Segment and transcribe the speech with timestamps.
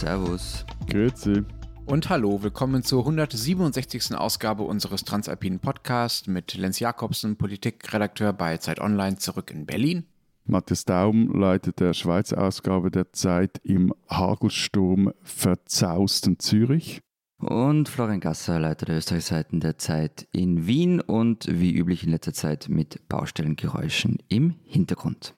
[0.00, 0.64] Servus.
[0.88, 1.44] Grüezi.
[1.84, 4.14] Und hallo, willkommen zur 167.
[4.16, 10.06] Ausgabe unseres Transalpinen Podcasts mit Lenz Jakobsen, Politikredakteur bei Zeit Online, zurück in Berlin.
[10.46, 17.02] Matthias Daum leitet der Schweizer Ausgabe der Zeit im Hagelsturm verzausten Zürich.
[17.38, 22.32] Und Florian Gasser, Leiter der Österreichseiten der Zeit in Wien und wie üblich in letzter
[22.32, 25.34] Zeit mit Baustellengeräuschen im Hintergrund.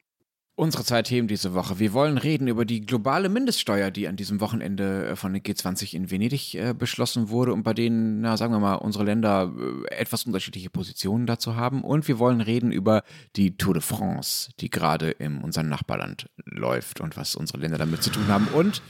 [0.55, 1.79] Unsere Zeitthemen diese Woche.
[1.79, 5.95] Wir wollen reden über die globale Mindeststeuer, die an diesem Wochenende äh, von den G20
[5.95, 9.51] in Venedig äh, beschlossen wurde und bei denen, na, sagen wir mal, unsere Länder
[9.91, 11.83] äh, etwas unterschiedliche Positionen dazu haben.
[11.83, 13.03] Und wir wollen reden über
[13.35, 18.03] die Tour de France, die gerade in unserem Nachbarland läuft und was unsere Länder damit
[18.03, 18.47] zu tun haben.
[18.49, 18.83] Und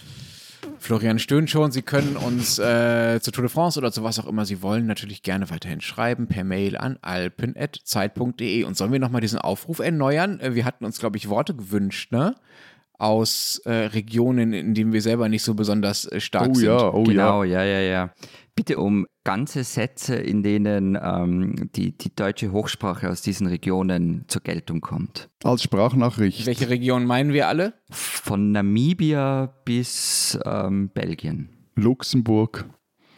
[0.83, 1.71] Florian stöhnt schon.
[1.71, 4.87] Sie können uns äh, zu Tour de France oder zu was auch immer Sie wollen
[4.87, 8.65] natürlich gerne weiterhin schreiben per Mail an alpen.zeit.de.
[8.65, 10.41] Und sollen wir nochmal diesen Aufruf erneuern?
[10.41, 12.35] Äh, wir hatten uns, glaube ich, Worte gewünscht, ne?
[12.99, 16.67] Aus äh, Regionen, in denen wir selber nicht so besonders äh, stark oh, sind.
[16.67, 18.11] Ja, oh genau, ja, ja, ja.
[18.55, 24.43] Bitte um ganze Sätze, in denen ähm, die, die deutsche Hochsprache aus diesen Regionen zur
[24.43, 25.31] Geltung kommt.
[25.43, 26.45] Als Sprachnachricht.
[26.45, 27.75] Welche Region meinen wir alle?
[27.91, 31.49] Von Namibia bis ähm, Belgien.
[31.77, 32.67] Luxemburg.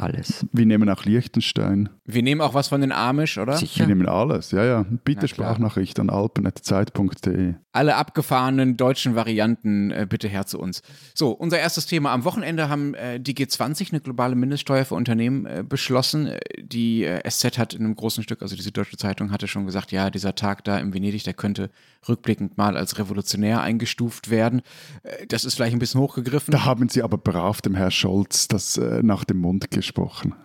[0.05, 0.47] Alles.
[0.53, 1.89] Wir nehmen auch Liechtenstein.
[2.05, 3.57] Wir nehmen auch was von den Amish, oder?
[3.57, 3.81] Sicher.
[3.81, 4.85] Wir nehmen alles, ja, ja.
[5.05, 5.29] Bitte Na klar.
[5.29, 7.55] Sprachnachricht an alpen.zeit.de.
[7.73, 10.83] Alle abgefahrenen deutschen Varianten äh, bitte her zu uns.
[11.15, 12.13] So, unser erstes Thema.
[12.13, 16.27] Am Wochenende haben äh, die G20 eine globale Mindeststeuer für Unternehmen äh, beschlossen.
[16.27, 19.65] Äh, Die äh, SZ hat in einem großen Stück, also diese deutsche Zeitung, hatte schon
[19.67, 21.71] gesagt, ja, dieser Tag da in Venedig, der könnte
[22.09, 24.61] rückblickend mal als revolutionär eingestuft werden.
[25.03, 26.53] Äh, Das ist vielleicht ein bisschen hochgegriffen.
[26.53, 29.94] Da haben Sie aber brav dem Herr Scholz das äh, nach dem Mund gesprochen.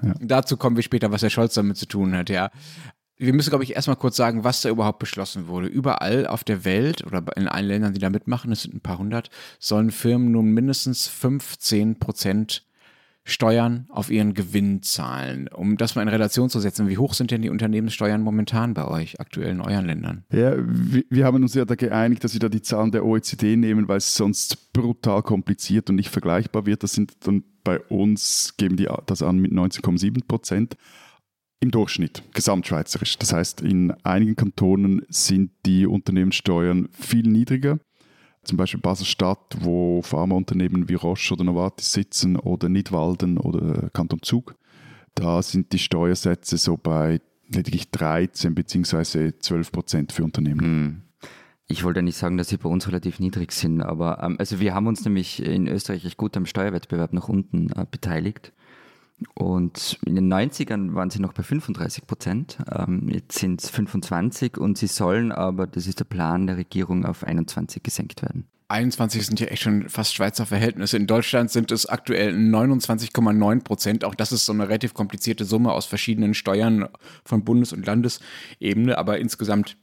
[0.03, 0.13] Ja.
[0.19, 2.51] Dazu kommen wir später, was Herr Scholz damit zu tun hat, ja.
[3.17, 5.67] Wir müssen, glaube ich, erstmal kurz sagen, was da überhaupt beschlossen wurde.
[5.67, 8.97] Überall auf der Welt oder in allen Ländern, die da mitmachen, das sind ein paar
[8.97, 12.63] hundert, sollen Firmen nun mindestens 15 Prozent
[13.29, 15.47] Steuern auf ihren Gewinn zahlen.
[15.47, 18.87] Um das mal in Relation zu setzen, wie hoch sind denn die Unternehmenssteuern momentan bei
[18.87, 20.25] euch, aktuell in euren Ländern?
[20.31, 23.87] Ja, wir, haben uns ja da geeinigt, dass wir da die Zahlen der OECD nehmen,
[23.87, 26.83] weil es sonst brutal kompliziert und nicht vergleichbar wird.
[26.83, 30.75] Das sind dann bei uns, geben die das an mit 19,7 Prozent
[31.61, 33.17] im Durchschnitt, gesamtschweizerisch.
[33.17, 37.79] Das heißt, in einigen Kantonen sind die Unternehmenssteuern viel niedriger.
[38.49, 44.55] Zum Beispiel Basel-Stadt, wo Pharmaunternehmen wie Roche oder Novartis sitzen oder Nidwalden oder Kanton Zug.
[45.13, 49.33] Da sind die Steuersätze so bei lediglich 13 bzw.
[49.39, 50.61] 12 Prozent für Unternehmen.
[50.61, 51.01] Hm.
[51.67, 54.73] Ich wollte nicht sagen, dass sie bei uns relativ niedrig sind, aber ähm, also wir
[54.73, 58.51] haben uns nämlich in Österreich recht gut am Steuerwettbewerb nach unten äh, beteiligt.
[59.33, 62.57] Und in den 90ern waren sie noch bei 35 Prozent.
[62.71, 67.05] Ähm, jetzt sind es 25 und sie sollen aber, das ist der Plan der Regierung,
[67.05, 68.47] auf 21 gesenkt werden.
[68.69, 70.95] 21 sind ja echt schon fast Schweizer Verhältnisse.
[70.95, 74.05] In Deutschland sind es aktuell 29,9 Prozent.
[74.05, 76.87] Auch das ist so eine relativ komplizierte Summe aus verschiedenen Steuern
[77.25, 78.97] von Bundes- und Landesebene.
[78.97, 79.75] Aber insgesamt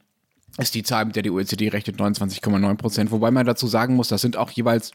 [0.57, 3.11] ist die Zahl, mit der die OECD rechnet, 29,9 Prozent.
[3.11, 4.93] Wobei man dazu sagen muss, das sind auch jeweils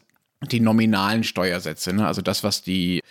[0.51, 1.93] die nominalen Steuersätze.
[1.93, 2.07] Ne?
[2.07, 3.01] Also das, was die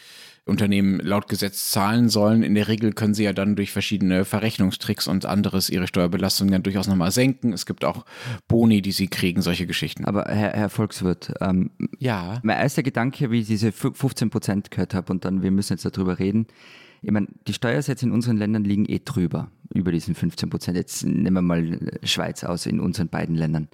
[0.45, 2.43] Unternehmen laut Gesetz zahlen sollen.
[2.43, 6.65] In der Regel können sie ja dann durch verschiedene Verrechnungstricks und anderes ihre Steuerbelastung dann
[6.65, 7.53] durchaus nochmal senken.
[7.53, 8.05] Es gibt auch
[8.49, 10.05] Boni, die sie kriegen, solche Geschichten.
[10.05, 12.41] Aber Herr, Herr Volkswirt, ähm, Ja.
[12.43, 15.85] mein erster Gedanke, wie ich diese 15 Prozent gehört habe und dann, wir müssen jetzt
[15.85, 16.47] darüber reden.
[17.03, 20.77] Ich meine, die Steuersätze in unseren Ländern liegen eh drüber, über diesen 15 Prozent.
[20.77, 23.69] Jetzt nehmen wir mal Schweiz aus in unseren beiden Ländern.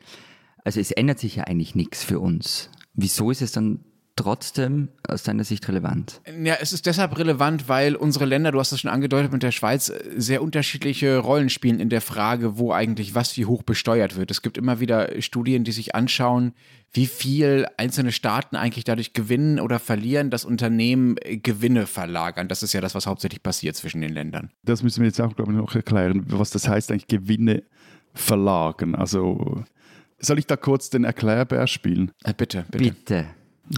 [0.64, 2.70] Also es ändert sich ja eigentlich nichts für uns.
[2.94, 3.80] Wieso ist es dann
[4.18, 6.20] trotzdem aus deiner Sicht relevant?
[6.42, 9.52] Ja, es ist deshalb relevant, weil unsere Länder, du hast das schon angedeutet mit der
[9.52, 14.30] Schweiz, sehr unterschiedliche Rollen spielen in der Frage, wo eigentlich was wie hoch besteuert wird.
[14.30, 16.52] Es gibt immer wieder Studien, die sich anschauen,
[16.92, 22.48] wie viel einzelne Staaten eigentlich dadurch gewinnen oder verlieren, dass Unternehmen Gewinne verlagern.
[22.48, 24.50] Das ist ja das, was hauptsächlich passiert zwischen den Ländern.
[24.64, 27.62] Das müssen wir jetzt auch, glaube ich, noch erklären, was das heißt, eigentlich Gewinne
[28.14, 28.94] verlagern.
[28.94, 29.64] Also,
[30.18, 32.10] soll ich da kurz den Erklärbär spielen?
[32.24, 32.84] Äh, bitte, bitte.
[32.84, 33.26] Bitte.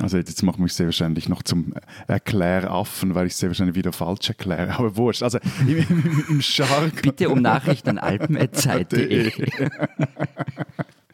[0.00, 1.74] Also jetzt mache ich mich sehr wahrscheinlich noch zum
[2.06, 4.74] Erkläraffen, weil ich sehr wahrscheinlich wieder falsch erkläre.
[4.78, 5.22] Aber wurscht.
[5.22, 6.92] Also im, im, im.
[7.02, 9.32] Bitte um Nachrichten an alpen.zeit.de.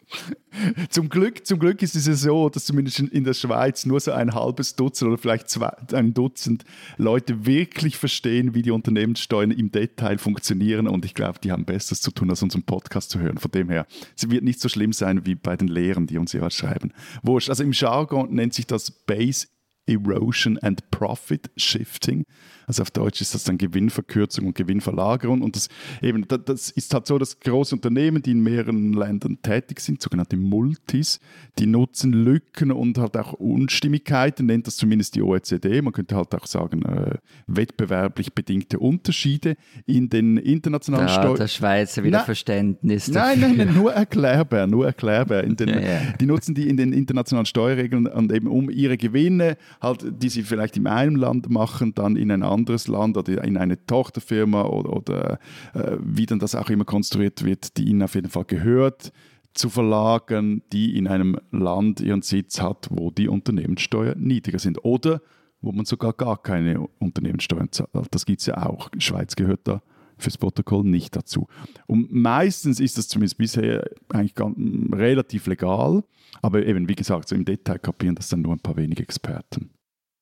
[0.89, 4.11] Zum Glück, zum Glück ist es ja so, dass zumindest in der Schweiz nur so
[4.11, 6.63] ein halbes Dutzend oder vielleicht zwei, ein Dutzend
[6.97, 10.87] Leute wirklich verstehen, wie die Unternehmenssteuern im Detail funktionieren.
[10.87, 13.37] Und ich glaube, die haben Besseres zu tun, als unseren Podcast zu hören.
[13.37, 16.33] Von dem her, es wird nicht so schlimm sein wie bei den Lehrern, die uns
[16.33, 16.91] ja schreiben.
[17.21, 17.49] Wurscht.
[17.49, 19.47] Also im Jargon nennt sich das Base
[19.87, 22.25] Erosion and Profit Shifting.
[22.67, 25.41] Also auf Deutsch ist das dann Gewinnverkürzung und Gewinnverlagerung.
[25.41, 25.69] Und das,
[26.01, 30.35] eben, das ist halt so, dass große Unternehmen, die in mehreren Ländern tätig sind, sogenannte
[30.35, 31.21] Multis,
[31.59, 35.81] die nutzen Lücken und halt auch Unstimmigkeiten, nennt das zumindest die OECD.
[35.81, 37.15] Man könnte halt auch sagen, äh,
[37.47, 39.55] wettbewerblich bedingte Unterschiede
[39.85, 41.37] in den internationalen Steuern.
[41.37, 43.07] Der Schweizer wieder Verständnis.
[43.07, 45.45] Nein, nein, nein, nur erklärbar, nur erklärbar.
[45.45, 46.01] In den, ja, ja.
[46.19, 50.43] Die nutzen die in den internationalen Steuerregeln und eben um ihre Gewinne, halt, die sie
[50.43, 54.93] vielleicht in einem Land machen, dann in ein anderes Land oder in eine Tochterfirma oder,
[54.93, 55.39] oder
[55.73, 59.11] äh, wie dann das auch immer konstruiert wird, die ihnen auf jeden Fall gehört,
[59.53, 65.21] zu verlagern, die in einem Land ihren Sitz hat, wo die Unternehmenssteuer niedriger sind oder
[65.61, 67.89] wo man sogar gar keine Unternehmenssteuern zahlt.
[68.11, 68.89] Das gibt es ja auch.
[68.89, 69.81] Die Schweiz gehört da
[70.17, 71.47] fürs Protokoll nicht dazu.
[71.85, 74.57] Und meistens ist das zumindest bisher eigentlich ganz,
[74.93, 76.03] relativ legal,
[76.41, 79.71] aber eben, wie gesagt, so im Detail kapieren das dann nur ein paar wenige Experten.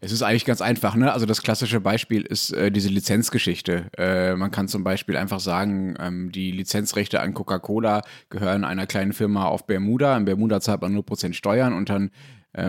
[0.02, 1.12] Es ist eigentlich ganz einfach, ne?
[1.12, 3.86] Also das klassische Beispiel ist äh, diese Lizenzgeschichte.
[3.98, 9.14] Äh, man kann zum Beispiel einfach sagen, ähm, die Lizenzrechte an Coca-Cola gehören einer kleinen
[9.14, 10.16] Firma auf Bermuda.
[10.18, 12.12] In Bermuda zahlt man nur Prozent Steuern und dann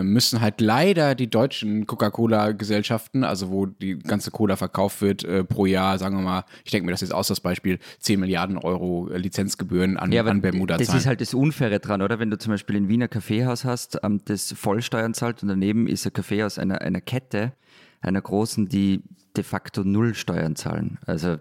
[0.03, 5.65] müssen halt leider die deutschen Coca-Cola-Gesellschaften, also wo die ganze Cola verkauft wird, äh, pro
[5.65, 9.09] Jahr, sagen wir mal, ich denke mir das jetzt aus, das Beispiel, 10 Milliarden Euro
[9.09, 10.99] äh, Lizenzgebühren an, ja, an Bermuda Das zahlen.
[10.99, 12.19] ist halt das Unfaire dran, oder?
[12.19, 16.05] Wenn du zum Beispiel in Wiener Kaffeehaus hast, ähm, das Vollsteuern zahlt und daneben ist
[16.05, 17.53] ein Kaffeehaus einer, einer Kette,
[18.01, 19.01] einer großen, die
[19.37, 20.97] de facto null Steuern zahlen.
[21.05, 21.37] Also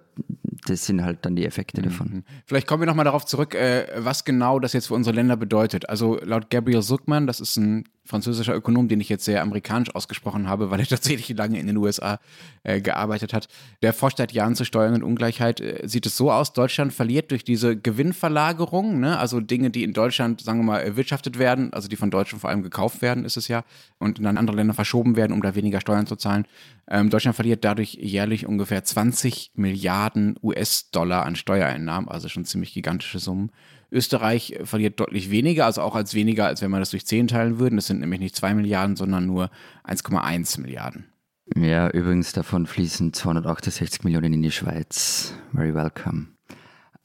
[0.67, 2.09] das sind halt dann die Effekte davon.
[2.09, 2.25] Mhm.
[2.47, 5.89] Vielleicht kommen wir nochmal darauf zurück, äh, was genau das jetzt für unsere Länder bedeutet.
[5.89, 10.49] Also laut Gabriel Zuckman, das ist ein französischer Ökonom, den ich jetzt sehr amerikanisch ausgesprochen
[10.49, 12.19] habe, weil er tatsächlich lange in den USA
[12.63, 13.49] äh, gearbeitet hat,
[13.83, 15.61] der forscht seit Jahren zur Steuern und Ungleichheit.
[15.61, 19.19] Äh, sieht es so aus, Deutschland verliert durch diese Gewinnverlagerung, ne?
[19.19, 22.51] also Dinge, die in Deutschland, sagen wir mal, erwirtschaftet werden, also die von Deutschen vor
[22.51, 23.65] allem gekauft werden, ist es ja,
[23.99, 26.47] und in andere Länder verschoben werden, um da weniger Steuern zu zahlen.
[26.89, 33.19] Ähm, Deutschland verliert dadurch jährlich ungefähr 20 Milliarden US-Dollar an Steuereinnahmen, also schon ziemlich gigantische
[33.19, 33.51] Summen.
[33.91, 37.59] Österreich verliert deutlich weniger, also auch als weniger, als wenn wir das durch 10 teilen
[37.59, 37.77] würden.
[37.77, 39.51] Das sind nämlich nicht 2 Milliarden, sondern nur
[39.85, 41.07] 1,1 Milliarden.
[41.55, 45.33] Ja, übrigens davon fließen 268 Millionen in die Schweiz.
[45.55, 46.27] Very welcome.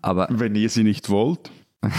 [0.01, 1.51] Aber wenn ihr sie nicht wollt.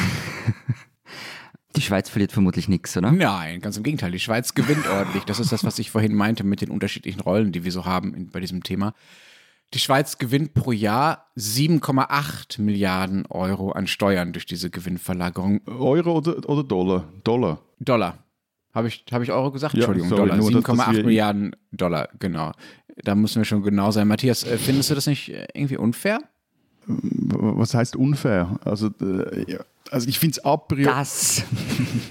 [1.77, 3.11] Die Schweiz verliert vermutlich nichts, oder?
[3.11, 4.11] Nein, ganz im Gegenteil.
[4.11, 5.25] Die Schweiz gewinnt ordentlich.
[5.25, 8.15] Das ist das, was ich vorhin meinte mit den unterschiedlichen Rollen, die wir so haben
[8.15, 8.95] in, bei diesem Thema.
[9.75, 15.63] Die Schweiz gewinnt pro Jahr 7,8 Milliarden Euro an Steuern durch diese Gewinnverlagerung.
[15.67, 17.09] Euro oder, oder Dollar?
[17.25, 17.59] Dollar.
[17.79, 18.19] Dollar.
[18.75, 19.75] Habe ich, hab ich Euro gesagt?
[19.75, 20.41] Ja, Entschuldigung, sorry, Dollar.
[20.41, 22.53] 7,8 Milliarden Dollar, genau.
[22.97, 24.09] Da müssen wir schon genau sein.
[24.09, 26.21] Matthias, äh, findest du das nicht äh, irgendwie unfair?
[26.87, 28.59] Was heißt unfair?
[28.65, 29.59] Also, äh,
[29.91, 30.85] also ich finde es a priori.
[30.85, 31.45] Das.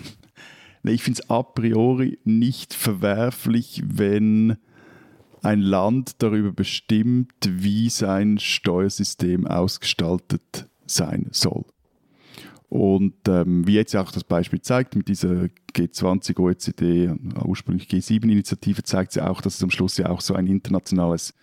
[0.83, 4.57] nee, ich finde es a priori nicht verwerflich, wenn
[5.43, 11.65] ein Land darüber bestimmt, wie sein Steuersystem ausgestaltet sein soll.
[12.69, 17.11] Und ähm, wie jetzt auch das Beispiel zeigt, mit dieser G20 OECD,
[17.43, 21.33] ursprünglich G7-Initiative, zeigt sie auch, dass es am Schluss ja auch so ein internationales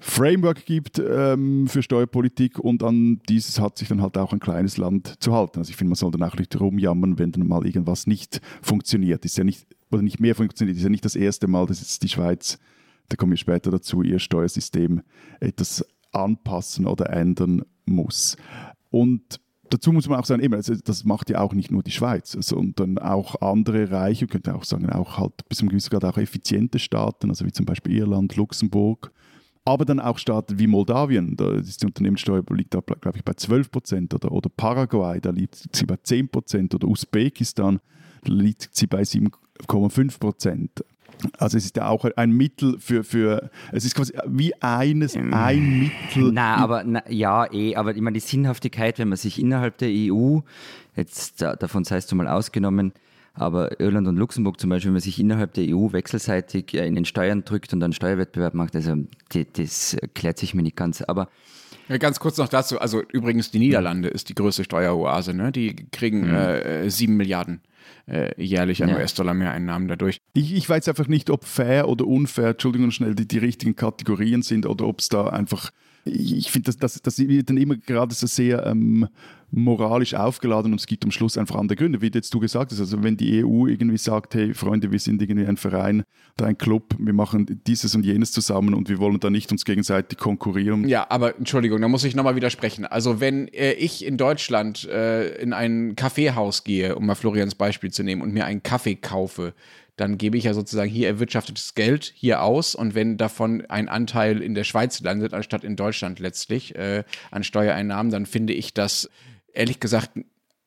[0.00, 4.78] Framework gibt ähm, für Steuerpolitik und an dieses hat sich dann halt auch ein kleines
[4.78, 5.58] Land zu halten.
[5.58, 9.24] Also ich finde, man soll dann auch nicht rumjammern, wenn dann mal irgendwas nicht funktioniert.
[9.24, 10.78] Ist ja nicht, oder nicht mehr funktioniert.
[10.78, 12.58] Ist ja nicht das erste Mal, dass jetzt die Schweiz,
[13.10, 15.02] da kommen wir später dazu, ihr Steuersystem
[15.38, 18.36] etwas anpassen oder ändern muss.
[18.90, 19.38] Und
[19.68, 22.32] dazu muss man auch sagen, eben, also das macht ja auch nicht nur die Schweiz,
[22.40, 26.78] sondern auch andere reiche, könnte auch sagen, auch halt bis zum gewissen Grad auch effiziente
[26.78, 29.12] Staaten, also wie zum Beispiel Irland, Luxemburg,
[29.64, 33.34] aber dann auch Staaten wie Moldawien, da ist die Unternehmenssteuer liegt da, glaube ich, bei
[33.34, 37.80] 12 Prozent oder, oder Paraguay, da liegt sie bei 10 Prozent oder Usbekistan,
[38.24, 40.84] da liegt sie bei 7,5 Prozent.
[41.36, 45.80] Also es ist ja auch ein Mittel für, für es ist quasi wie eines, ein
[45.80, 46.32] Mittel.
[46.32, 49.90] Na, aber na, ja, eh, aber ich meine, die Sinnhaftigkeit, wenn man sich innerhalb der
[49.90, 50.38] EU,
[50.96, 52.92] jetzt davon sei es mal ausgenommen,
[53.34, 57.04] aber Irland und Luxemburg zum Beispiel, wenn man sich innerhalb der EU wechselseitig in den
[57.04, 58.94] Steuern drückt und dann Steuerwettbewerb macht, also
[59.32, 61.02] die, das klärt sich mir nicht ganz.
[61.02, 61.28] Aber
[61.88, 65.50] ja, ganz kurz noch dazu, also übrigens die Niederlande ist die größte Steueroase, ne?
[65.50, 66.34] Die kriegen mhm.
[66.34, 67.62] äh, 7 Milliarden
[68.06, 68.96] äh, jährlich an ja.
[68.96, 70.20] US-Dollar mehr Einnahmen dadurch.
[70.32, 74.42] Ich, ich weiß einfach nicht, ob fair oder unfair, Entschuldigung schnell, die, die richtigen Kategorien
[74.42, 75.70] sind oder ob es da einfach
[76.04, 79.08] ich, finde, das, das, das wird dann immer gerade so sehr ähm,
[79.50, 82.80] moralisch aufgeladen und es gibt am Schluss einfach andere Gründe, wie jetzt du gesagt hast.
[82.80, 86.04] Also wenn die EU irgendwie sagt, hey Freunde, wir sind irgendwie ein Verein
[86.38, 89.64] oder ein Club, wir machen dieses und jenes zusammen und wir wollen da nicht uns
[89.64, 90.88] gegenseitig konkurrieren.
[90.88, 92.86] Ja, aber Entschuldigung, da muss ich nochmal widersprechen.
[92.86, 97.90] Also wenn äh, ich in Deutschland äh, in ein Kaffeehaus gehe, um mal Florians Beispiel
[97.90, 99.54] zu nehmen, und mir einen Kaffee kaufe,
[100.00, 102.74] dann gebe ich ja sozusagen hier erwirtschaftetes Geld hier aus.
[102.74, 107.44] Und wenn davon ein Anteil in der Schweiz landet, anstatt in Deutschland letztlich äh, an
[107.44, 109.10] Steuereinnahmen, dann finde ich das
[109.52, 110.12] ehrlich gesagt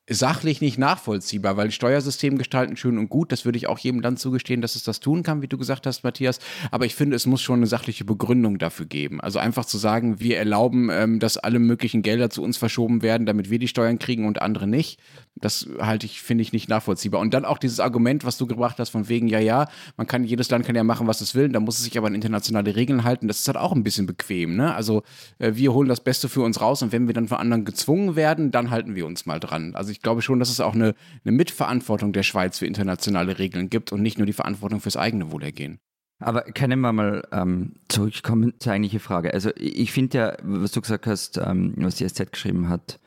[0.09, 4.19] sachlich nicht nachvollziehbar, weil Steuersystem gestalten schön und gut, das würde ich auch jedem Land
[4.19, 6.39] zugestehen, dass es das tun kann, wie du gesagt hast, Matthias,
[6.71, 9.21] aber ich finde, es muss schon eine sachliche Begründung dafür geben.
[9.21, 13.25] Also einfach zu sagen, wir erlauben, ähm, dass alle möglichen Gelder zu uns verschoben werden,
[13.25, 14.99] damit wir die Steuern kriegen und andere nicht,
[15.35, 17.19] das halte ich, finde ich nicht nachvollziehbar.
[17.19, 19.67] Und dann auch dieses Argument, was du gebracht hast, von wegen, ja, ja,
[19.97, 22.07] man kann, jedes Land kann ja machen, was es will, da muss es sich aber
[22.07, 23.27] an internationale Regeln halten.
[23.27, 24.75] Das ist halt auch ein bisschen bequem, ne?
[24.75, 25.03] Also
[25.39, 28.15] äh, wir holen das Beste für uns raus und wenn wir dann von anderen gezwungen
[28.15, 29.75] werden, dann halten wir uns mal dran.
[29.75, 33.69] Also ich glaube schon, dass es auch eine, eine Mitverantwortung der Schweiz für internationale Regeln
[33.69, 35.79] gibt und nicht nur die Verantwortung fürs eigene Wohlergehen.
[36.19, 39.33] Aber können wir mal ähm, zurückkommen zur eigentlichen Frage?
[39.33, 42.99] Also ich finde ja, was du gesagt hast, ähm, was die SZ geschrieben hat,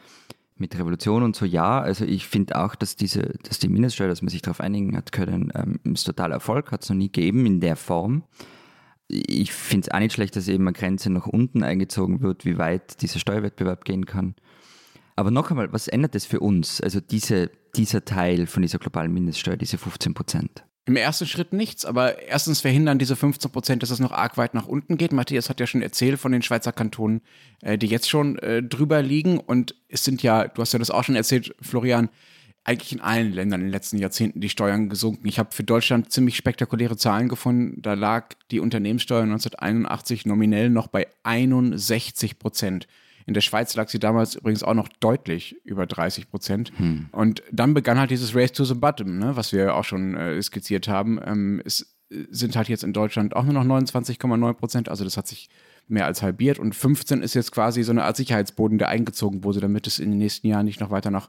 [0.59, 4.23] mit Revolution und so, ja, also ich finde auch, dass diese, dass die Mindeststeuer, dass
[4.23, 7.45] man sich darauf einigen hat können, ähm, ist total Erfolg, hat es noch nie gegeben
[7.45, 8.23] in der Form.
[9.09, 12.59] Ich finde es auch nicht schlecht, dass eben eine Grenze nach unten eingezogen wird, wie
[12.59, 14.35] weit dieser Steuerwettbewerb gehen kann.
[15.17, 16.81] Aber noch einmal, was ändert das für uns?
[16.81, 20.65] Also diese, dieser Teil von dieser globalen Mindeststeuer, diese 15 Prozent.
[20.85, 24.55] Im ersten Schritt nichts, aber erstens verhindern diese 15 Prozent, dass es noch arg weit
[24.55, 25.13] nach unten geht.
[25.13, 27.23] Matthias hat ja schon erzählt von den Schweizer Kantonen,
[27.63, 29.39] äh, die jetzt schon äh, drüber liegen.
[29.39, 32.09] Und es sind ja, du hast ja das auch schon erzählt, Florian,
[32.63, 35.27] eigentlich in allen Ländern in den letzten Jahrzehnten die Steuern gesunken.
[35.27, 37.81] Ich habe für Deutschland ziemlich spektakuläre Zahlen gefunden.
[37.81, 42.87] Da lag die Unternehmenssteuer 1981 nominell noch bei 61 Prozent.
[43.27, 46.73] In der Schweiz lag sie damals übrigens auch noch deutlich über 30 Prozent.
[46.77, 47.09] Hm.
[47.11, 50.41] Und dann begann halt dieses Race to the Bottom, ne, was wir auch schon äh,
[50.41, 51.21] skizziert haben.
[51.25, 54.89] Ähm, es sind halt jetzt in Deutschland auch nur noch 29,9 Prozent.
[54.89, 55.49] Also das hat sich
[55.89, 56.61] mehr als halbiert.
[56.61, 60.11] Und 15 ist jetzt quasi so eine Art Sicherheitsboden, der eingezogen wurde, damit es in
[60.11, 61.29] den nächsten Jahren nicht noch weiter nach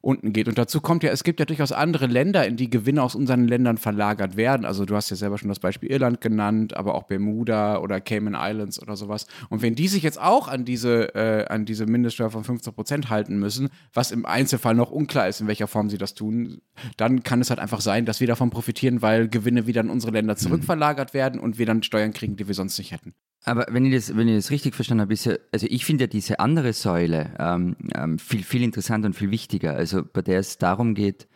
[0.00, 0.48] unten geht.
[0.48, 3.46] Und dazu kommt ja, es gibt ja durchaus andere Länder, in die Gewinne aus unseren
[3.46, 4.64] Ländern verlagert werden.
[4.64, 8.36] Also du hast ja selber schon das Beispiel Irland genannt, aber auch Bermuda oder Cayman
[8.38, 9.26] Islands oder sowas.
[9.48, 13.10] Und wenn die sich jetzt auch an diese, äh, an diese Mindeststeuer von 15 Prozent
[13.10, 16.60] halten müssen, was im Einzelfall noch unklar ist, in welcher Form sie das tun,
[16.96, 20.12] dann kann es halt einfach sein, dass wir davon profitieren, weil Gewinne wieder in unsere
[20.12, 23.14] Länder zurückverlagert werden und wir dann Steuern kriegen, die wir sonst nicht hätten.
[23.48, 26.04] Aber wenn ich das, wenn ich das richtig verstanden habe, ist ja, also ich finde
[26.04, 29.74] ja diese andere Säule ähm, ähm, viel, viel interessanter und viel wichtiger.
[29.74, 31.26] Also bei der es darum geht,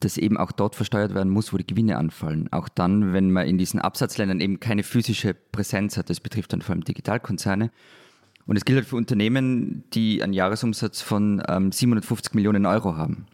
[0.00, 2.52] dass eben auch dort versteuert werden muss, wo die Gewinne anfallen.
[2.52, 6.10] Auch dann, wenn man in diesen Absatzländern eben keine physische Präsenz hat.
[6.10, 7.70] Das betrifft dann vor allem Digitalkonzerne.
[8.46, 13.26] Und es gilt halt für Unternehmen, die einen Jahresumsatz von ähm, 750 Millionen Euro haben.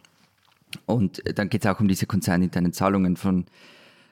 [0.85, 3.47] Und dann geht es auch um diese konzerninternen Zahlungen von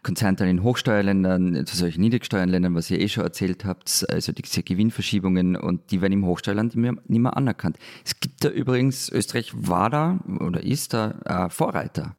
[0.05, 5.55] Konzerne in Hochsteuerländern, zu solchen Niedrigsteuerländern, was ihr eh schon erzählt habt, also diese Gewinnverschiebungen
[5.55, 7.77] und die werden im Hochsteuerland nicht mehr, anerkannt.
[8.05, 12.15] Es gibt da übrigens, Österreich war da oder ist da äh, Vorreiter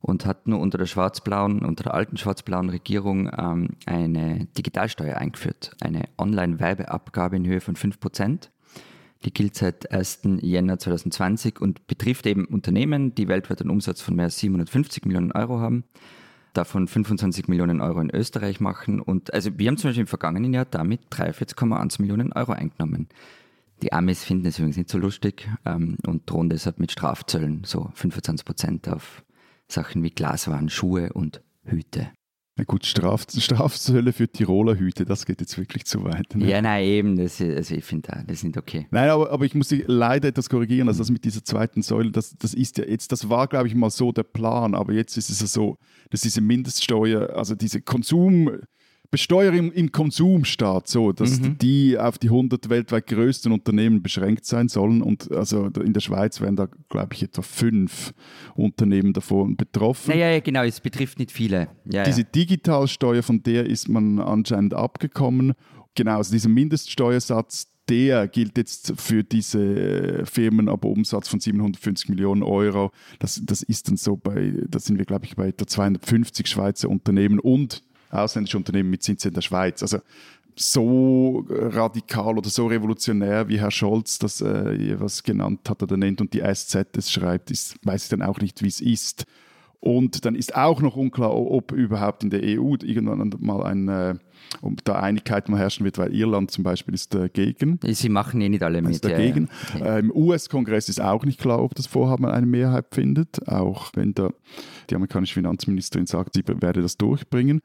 [0.00, 5.76] und hat nur unter der schwarz-blauen, unter der alten schwarz-blauen Regierung ähm, eine Digitalsteuer eingeführt,
[5.80, 8.48] eine Online-Werbeabgabe in Höhe von 5%.
[9.26, 10.20] Die gilt seit 1.
[10.40, 15.32] Jänner 2020 und betrifft eben Unternehmen, die weltweit einen Umsatz von mehr als 750 Millionen
[15.32, 15.84] Euro haben
[16.56, 19.00] davon 25 Millionen Euro in Österreich machen.
[19.00, 23.08] Und also wir haben zum Beispiel im vergangenen Jahr damit 43,1 Millionen Euro eingenommen.
[23.82, 27.90] Die Amis finden es übrigens nicht so lustig ähm, und drohen deshalb mit Strafzöllen, so
[27.94, 29.22] 25 Prozent auf
[29.68, 32.10] Sachen wie Glaswaren, Schuhe und Hüte.
[32.58, 36.34] Na gut, Straf, Strafzölle für Tiroler Hüte, das geht jetzt wirklich zu weit.
[36.34, 36.48] Ne?
[36.48, 38.86] Ja, nein, eben, das, also ich finde, das ist nicht okay.
[38.90, 42.10] Nein, aber, aber ich muss dich leider etwas korrigieren, also das mit dieser zweiten Säule,
[42.10, 45.18] das, das ist ja jetzt, das war, glaube ich, mal so der Plan, aber jetzt
[45.18, 45.76] ist es ja so,
[46.08, 48.50] dass diese Mindeststeuer, also diese Konsum,
[49.10, 51.58] Besteuerung im Konsumstaat, so, dass mhm.
[51.58, 55.02] die auf die 100 weltweit größten Unternehmen beschränkt sein sollen.
[55.02, 58.12] Und also in der Schweiz wären da, glaube ich, etwa fünf
[58.54, 60.10] Unternehmen davon betroffen.
[60.10, 61.68] Naja, ja, genau, es betrifft nicht viele.
[61.90, 62.28] Ja, Diese ja.
[62.34, 65.54] Digitalsteuer, von der ist man anscheinend abgekommen.
[65.94, 72.42] Genau, also dieser Mindeststeuersatz, der gilt jetzt für diese Firmen ab Umsatz von 750 Millionen
[72.42, 72.90] Euro.
[73.18, 76.88] Das, das ist dann so bei, da sind wir, glaube ich, bei etwa 250 Schweizer
[76.88, 79.82] Unternehmen und ausländische Unternehmen mit Sitz in der Schweiz.
[79.82, 79.98] Also
[80.56, 86.20] so radikal oder so revolutionär, wie Herr Scholz das äh, was genannt hat oder nennt
[86.20, 89.26] und die SZ es schreibt, ist, weiß ich dann auch nicht, wie es ist.
[89.80, 94.14] Und dann ist auch noch unklar, ob überhaupt in der EU irgendwann mal ein, äh,
[94.62, 97.78] ob da Einigkeit mal herrschen wird, weil Irland zum Beispiel ist dagegen.
[97.84, 98.92] Sie machen eh nicht alle mit.
[98.92, 99.48] Ist dagegen.
[99.74, 99.84] Ja, ja.
[99.84, 99.96] Okay.
[99.96, 104.14] Äh, Im US-Kongress ist auch nicht klar, ob das Vorhaben eine Mehrheit findet, auch wenn
[104.14, 104.30] da
[104.90, 107.60] die amerikanische Finanzministerin sagt, sie werde das durchbringen.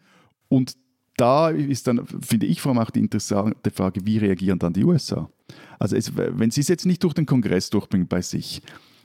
[0.51, 0.75] Und
[1.15, 4.83] da ist dann, finde ich, vor allem auch die interessante Frage, wie reagieren dann die
[4.83, 5.29] USA?
[5.79, 8.61] Also es, wenn sie es jetzt nicht durch den Kongress durchbringen bei sich,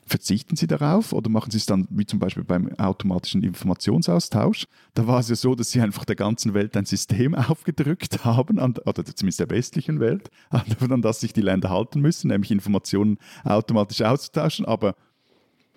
[0.08, 4.68] Verzichten Sie darauf oder machen Sie es dann wie zum Beispiel beim automatischen Informationsaustausch?
[4.94, 8.60] Da war es ja so, dass Sie einfach der ganzen Welt ein System aufgedrückt haben,
[8.60, 13.18] an, oder zumindest der westlichen Welt, an das sich die Länder halten müssen, nämlich Informationen
[13.42, 14.64] automatisch auszutauschen.
[14.64, 14.94] Aber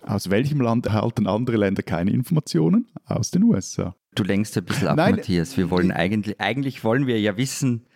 [0.02, 2.86] aus welchem Land erhalten andere Länder keine Informationen?
[3.06, 3.96] Aus den USA.
[4.14, 5.56] Du lenkst ein bisschen ab, Nein, Matthias.
[5.56, 7.86] Wir wollen eigentlich, eigentlich wollen wir ja wissen,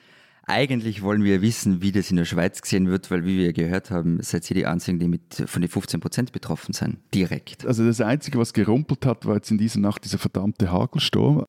[0.47, 3.91] eigentlich wollen wir wissen, wie das in der Schweiz gesehen wird, weil, wie wir gehört
[3.91, 6.99] haben, seid ihr die Einzigen, die mit, von den 15 Prozent betroffen sind.
[7.15, 7.67] Direkt.
[7.67, 11.47] Also das Einzige, was gerumpelt hat, war jetzt in dieser Nacht dieser verdammte Hagelsturm.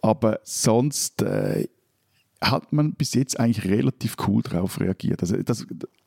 [0.00, 1.68] Aber sonst äh,
[2.40, 5.20] hat man bis jetzt eigentlich relativ cool darauf reagiert.
[5.20, 5.66] Also das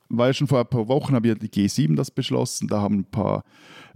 [0.10, 2.68] ja schon vor ein paar Wochen, haben ja die G7 das beschlossen.
[2.68, 3.44] Da haben ein paar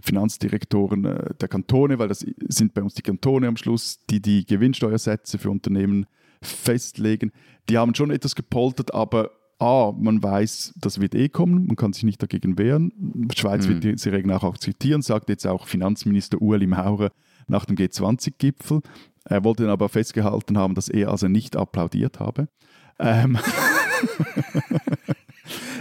[0.00, 4.44] Finanzdirektoren äh, der Kantone, weil das sind bei uns die Kantone am Schluss, die die
[4.44, 6.06] Gewinnsteuersätze für Unternehmen
[6.42, 7.32] festlegen.
[7.68, 11.92] Die haben schon etwas gepoltert, aber A, man weiß, das wird eh kommen, man kann
[11.92, 12.92] sich nicht dagegen wehren.
[12.96, 13.82] Die Schweiz mhm.
[13.82, 17.12] wird diese Regeln auch akzeptieren, sagt jetzt auch Finanzminister Ueli Maurer
[17.46, 18.80] nach dem G20-Gipfel.
[19.24, 22.48] Er wollte dann aber festgehalten haben, dass er also nicht applaudiert habe.
[22.98, 23.38] Ähm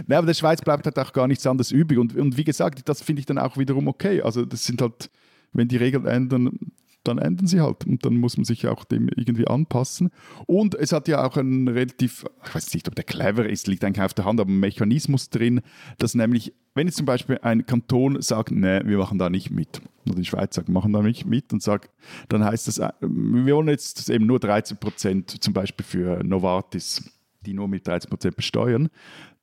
[0.07, 1.99] Nein, aber der Schweiz bleibt halt auch gar nichts anderes übrig.
[1.99, 4.21] Und, und wie gesagt, das finde ich dann auch wiederum okay.
[4.21, 5.09] Also das sind halt,
[5.53, 6.57] wenn die Regeln ändern,
[7.03, 10.11] dann ändern sie halt und dann muss man sich auch dem irgendwie anpassen.
[10.45, 13.83] Und es hat ja auch ein relativ, ich weiß nicht, ob der clever ist, liegt
[13.83, 15.61] eigentlich auf der Hand, aber ein Mechanismus drin,
[15.97, 19.81] dass nämlich, wenn jetzt zum Beispiel ein Kanton sagt, nee, wir machen da nicht mit,
[20.05, 21.89] oder die Schweiz sagt, machen da nicht mit und sagt,
[22.29, 27.09] dann heißt das, wir wollen jetzt eben nur 13 Prozent zum Beispiel für Novartis,
[27.45, 28.89] die nur mit 13 Prozent besteuern,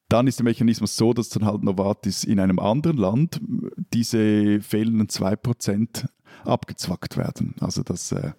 [0.09, 3.41] dann ist der Mechanismus so, dass dann halt Novartis in einem anderen Land
[3.93, 6.07] diese fehlenden 2%
[6.45, 7.55] abgezwackt werden.
[7.61, 8.33] Also das, äh,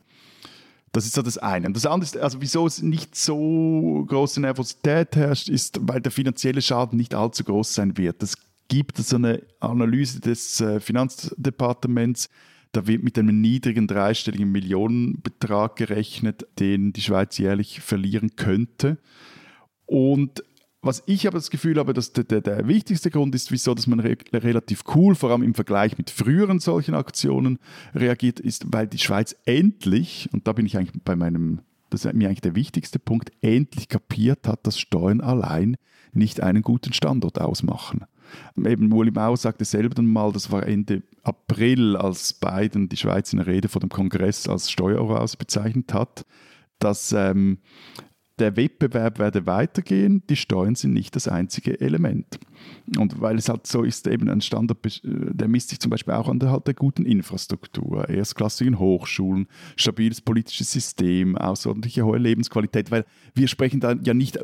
[0.92, 1.68] das ist so das eine.
[1.68, 6.12] Und das andere ist, also wieso es nicht so große Nervosität herrscht, ist, weil der
[6.12, 8.24] finanzielle Schaden nicht allzu groß sein wird.
[8.24, 8.36] Es
[8.68, 12.30] gibt so eine Analyse des äh, Finanzdepartements,
[12.72, 19.00] da wird mit einem niedrigen dreistelligen Millionenbetrag gerechnet, den die Schweiz jährlich verlieren könnte.
[19.88, 20.44] Und
[20.82, 23.88] was ich aber das Gefühl habe, dass der, der, der wichtigste Grund ist, wieso dass
[23.88, 27.60] man re relativ cool, vor allem im Vergleich mit früheren solchen Aktionen
[27.94, 32.14] reagiert, ist, weil die Schweiz endlich, und da bin ich eigentlich bei meinem, das ist
[32.14, 35.76] mir eigentlich der wichtigste Punkt, endlich kapiert hat, dass Steuern allein
[36.14, 38.06] nicht einen guten Standort ausmachen.
[38.56, 43.34] Eben Uli Mauer sagte selber dann mal, das war Ende April, als Biden die Schweiz
[43.34, 46.26] in einer Rede vor dem Kongress als Steueroasis bezeichnet hat,
[46.78, 47.58] dass ähm,
[48.40, 52.40] der Wettbewerb werde weitergehen, die Steuern sind nicht das einzige Element.
[52.98, 56.14] Und weil es halt so ist, eben ein Standard, äh, der misst sich zum Beispiel
[56.14, 62.92] auch an der, halt der guten Infrastruktur, erstklassigen Hochschulen, stabiles politisches System, außerordentliche hohe Lebensqualität,
[62.92, 64.40] weil wir sprechen da ja nicht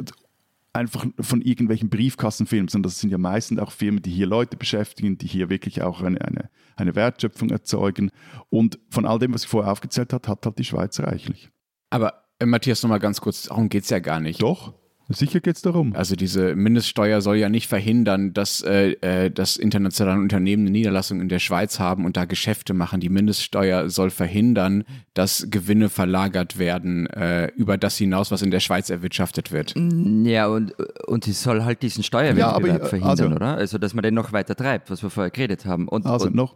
[0.73, 5.17] einfach von irgendwelchen Briefkassenfirmen, sondern das sind ja meistens auch Firmen, die hier Leute beschäftigen,
[5.17, 8.11] die hier wirklich auch eine, eine, eine Wertschöpfung erzeugen.
[8.49, 11.49] Und von all dem, was ich vorher aufgezählt habe, hat halt die Schweiz reichlich.
[11.89, 14.41] Aber äh, Matthias, nochmal ganz kurz, darum geht es ja gar nicht.
[14.41, 14.73] Doch.
[15.09, 15.93] Sicher geht es darum.
[15.95, 21.21] Also diese Mindeststeuer soll ja nicht verhindern, dass, äh, äh, dass internationale Unternehmen eine Niederlassung
[21.21, 23.01] in der Schweiz haben und da Geschäfte machen.
[23.01, 28.59] Die Mindeststeuer soll verhindern, dass Gewinne verlagert werden äh, über das hinaus, was in der
[28.59, 29.73] Schweiz erwirtschaftet wird.
[29.75, 30.73] Mm, ja, und,
[31.05, 33.57] und sie soll halt diesen Steuerwettbewerb ja, verhindern, also, oder?
[33.57, 35.87] Also, dass man den noch weiter treibt, was wir vorher geredet haben.
[35.87, 36.55] Und, also und noch,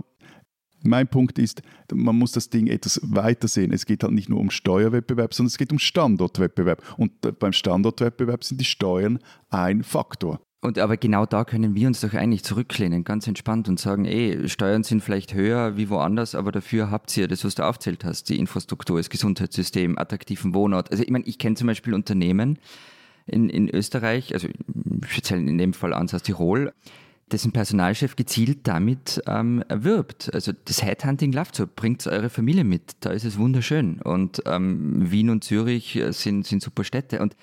[0.84, 1.62] mein Punkt ist,
[1.94, 3.74] man muss das Ding etwas weiter sehen.
[3.74, 6.84] Es geht halt nicht nur um Steuerwettbewerb, sondern es geht um Standortwettbewerb.
[6.98, 10.40] Und beim Standortwettbewerb sind die Steuern ein Faktor.
[10.62, 14.50] Und aber genau da können wir uns doch eigentlich zurücklehnen, ganz entspannt und sagen, ey,
[14.50, 18.28] Steuern sind vielleicht höher wie woanders, aber dafür habt ihr das, was du aufzählt hast,
[18.28, 20.92] die Infrastruktur, das Gesundheitssystem, attraktiven Wohnort.
[20.92, 22.60] Also ich meine, ich kenne zum Beispiel Unternehmen
[23.26, 24.50] in, in Österreich, also
[25.08, 26.74] speziell in dem Fall Ansatz Tirol,
[27.32, 30.34] dessen Personalchef gezielt damit ähm, wirbt.
[30.34, 34.02] Also das Headhunting läuft so, bringt eure Familie mit, da ist es wunderschön.
[34.02, 37.20] Und ähm, Wien und Zürich äh, sind, sind super Städte.
[37.20, 37.36] Und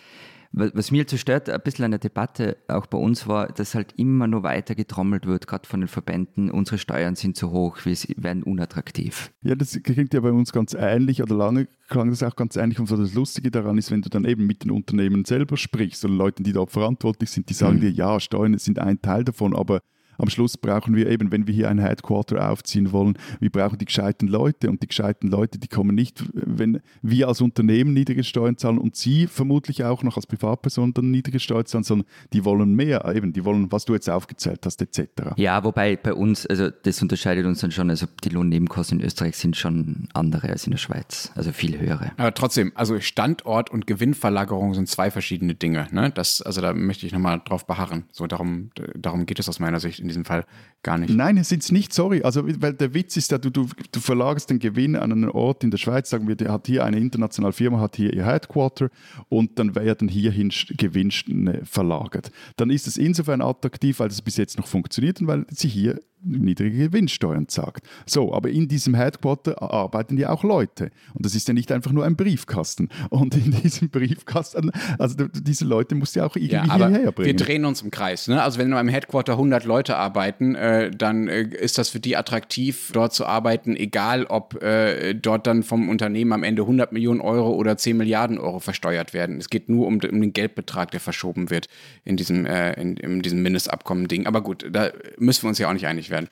[0.52, 3.94] was mir zu stört, ein bisschen an der Debatte auch bei uns war, dass halt
[3.96, 7.96] immer nur weiter getrommelt wird, gerade von den Verbänden, unsere Steuern sind zu hoch, wir
[8.16, 9.32] werden unattraktiv.
[9.42, 12.80] Ja, das klingt ja bei uns ganz ähnlich oder lange klang das auch ganz ähnlich
[12.80, 16.04] und so das Lustige daran ist, wenn du dann eben mit den Unternehmen selber sprichst
[16.04, 17.80] oder Leuten, die dort verantwortlich sind, die sagen mhm.
[17.80, 19.80] dir, ja, Steuern sind ein Teil davon, aber
[20.18, 23.84] am Schluss brauchen wir eben, wenn wir hier ein Headquarter aufziehen wollen, wir brauchen die
[23.84, 28.56] gescheiten Leute und die gescheiten Leute, die kommen nicht, wenn wir als Unternehmen niedrige Steuern
[28.56, 32.74] zahlen und Sie vermutlich auch noch als Privatperson dann niedrige Steuern zahlen, sondern die wollen
[32.74, 35.34] mehr, eben, die wollen, was du jetzt aufgezählt hast, etc.
[35.36, 39.36] Ja, wobei bei uns, also das unterscheidet uns dann schon, also die Lohnnebenkosten in Österreich
[39.36, 42.12] sind schon andere als in der Schweiz, also viel höhere.
[42.16, 45.88] Aber trotzdem, also Standort und Gewinnverlagerung sind zwei verschiedene Dinge.
[45.90, 46.10] Ne?
[46.10, 48.04] Das, also da möchte ich nochmal drauf beharren.
[48.12, 50.44] So darum, darum geht es aus meiner Sicht in diesem Fall
[50.82, 51.14] gar nicht.
[51.14, 52.22] Nein, es sind nicht, sorry.
[52.22, 55.64] Also, weil der Witz ist ja, du, du, du verlagerst den Gewinn an einen Ort
[55.64, 58.88] in der Schweiz, sagen wir, der hat hier eine internationale Firma, hat hier ihr Headquarter
[59.28, 62.30] und dann werden hierhin Gewinne verlagert.
[62.56, 66.00] Dann ist es insofern attraktiv, weil es bis jetzt noch funktioniert und weil sie hier
[66.26, 67.86] niedrige Gewinnsteuern sagt.
[68.04, 70.90] So, aber in diesem Headquarter arbeiten ja auch Leute.
[71.14, 72.88] Und das ist ja nicht einfach nur ein Briefkasten.
[73.10, 77.26] Und in diesem Briefkasten, also diese Leute musst du ja auch irgendwie ja, hierher bringen.
[77.26, 78.28] Wir drehen uns im Kreis.
[78.28, 78.42] Ne?
[78.42, 82.16] Also wenn in einem Headquarter 100 Leute arbeiten, äh, dann äh, ist das für die
[82.16, 87.20] attraktiv, dort zu arbeiten, egal ob äh, dort dann vom Unternehmen am Ende 100 Millionen
[87.20, 89.38] Euro oder 10 Milliarden Euro versteuert werden.
[89.38, 91.68] Es geht nur um, um den Geldbetrag, der verschoben wird
[92.04, 94.26] in diesem, äh, in, in diesem Mindestabkommen-Ding.
[94.26, 96.30] Aber gut, da müssen wir uns ja auch nicht einig werden werden.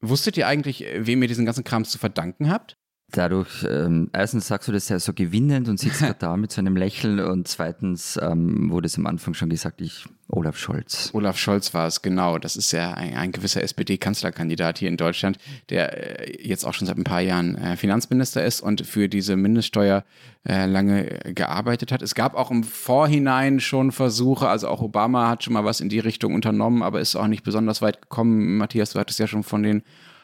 [0.00, 2.76] Wusstet ihr eigentlich, wem ihr diesen ganzen Kram zu verdanken habt?
[3.12, 6.76] Dadurch, ähm, erstens sagst du das ja so gewinnend und sitzt da mit so einem
[6.76, 11.10] Lächeln und zweitens ähm, wurde es am Anfang schon gesagt, ich, Olaf Scholz.
[11.12, 12.38] Olaf Scholz war es, genau.
[12.38, 15.36] Das ist ja ein, ein gewisser SPD-Kanzlerkandidat hier in Deutschland,
[15.68, 19.36] der äh, jetzt auch schon seit ein paar Jahren äh, Finanzminister ist und für diese
[19.36, 20.04] Mindeststeuer
[20.48, 22.00] äh, lange gearbeitet hat.
[22.00, 25.90] Es gab auch im Vorhinein schon Versuche, also auch Obama hat schon mal was in
[25.90, 28.56] die Richtung unternommen, aber ist auch nicht besonders weit gekommen.
[28.56, 29.82] Matthias, du hattest ja schon von den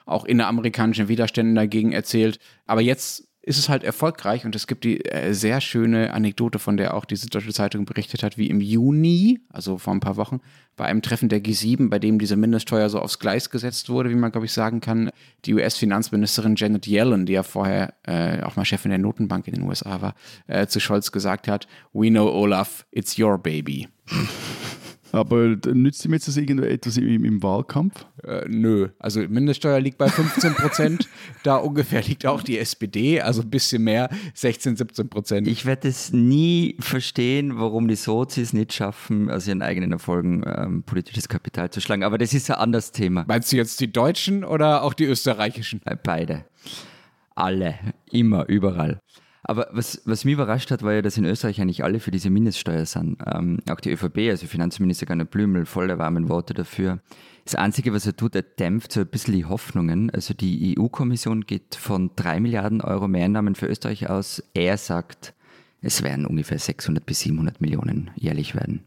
[0.09, 2.39] auch inneramerikanischen Widerständen dagegen erzählt.
[2.67, 6.77] Aber jetzt ist es halt erfolgreich und es gibt die äh, sehr schöne Anekdote, von
[6.77, 10.41] der auch die Süddeutsche Zeitung berichtet hat, wie im Juni, also vor ein paar Wochen,
[10.77, 14.17] bei einem Treffen der G7, bei dem diese Mindeststeuer so aufs Gleis gesetzt wurde, wie
[14.17, 15.11] man, glaube ich, sagen kann,
[15.47, 19.63] die US-Finanzministerin Janet Yellen, die ja vorher äh, auch mal Chefin der Notenbank in den
[19.63, 20.15] USA war,
[20.47, 23.89] äh, zu Scholz gesagt hat, We know Olaf, it's your baby.
[25.13, 28.07] Aber nützt ihm jetzt das irgendetwas im, im Wahlkampf?
[28.25, 28.89] Äh, nö.
[28.99, 31.09] Also Mindeststeuer liegt bei 15 Prozent.
[31.43, 35.49] da ungefähr liegt auch die SPD, also ein bisschen mehr, 16, 17 Prozent.
[35.49, 40.83] Ich werde es nie verstehen, warum die Sozis nicht schaffen, aus ihren eigenen Erfolgen ähm,
[40.83, 42.05] politisches Kapital zu schlagen.
[42.05, 43.25] Aber das ist ein anderes Thema.
[43.27, 45.81] Meinst du jetzt die Deutschen oder auch die österreichischen?
[45.85, 46.45] Äh, beide.
[47.35, 47.79] Alle.
[48.11, 49.01] Immer, überall.
[49.49, 52.29] Aber was, was mich überrascht hat, war ja, dass in Österreich eigentlich alle für diese
[52.29, 53.17] Mindeststeuer sind.
[53.27, 57.01] Ähm, auch die ÖVP, also Finanzminister Gernot Blümel, voll der warmen Worte dafür.
[57.47, 60.11] Das Einzige, was er tut, er dämpft so ein bisschen die Hoffnungen.
[60.11, 64.43] Also die EU-Kommission geht von drei Milliarden Euro Mehreinnahmen für Österreich aus.
[64.53, 65.33] Er sagt,
[65.81, 68.85] es werden ungefähr 600 bis 700 Millionen jährlich werden.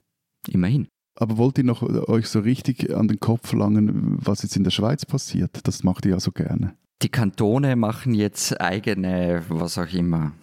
[0.48, 0.88] Immerhin.
[1.20, 4.72] Aber wollt ihr noch euch so richtig an den Kopf langen, was jetzt in der
[4.72, 5.60] Schweiz passiert?
[5.64, 6.76] Das macht ihr ja so gerne.
[7.02, 10.34] Die Kantone machen jetzt eigene, was auch immer.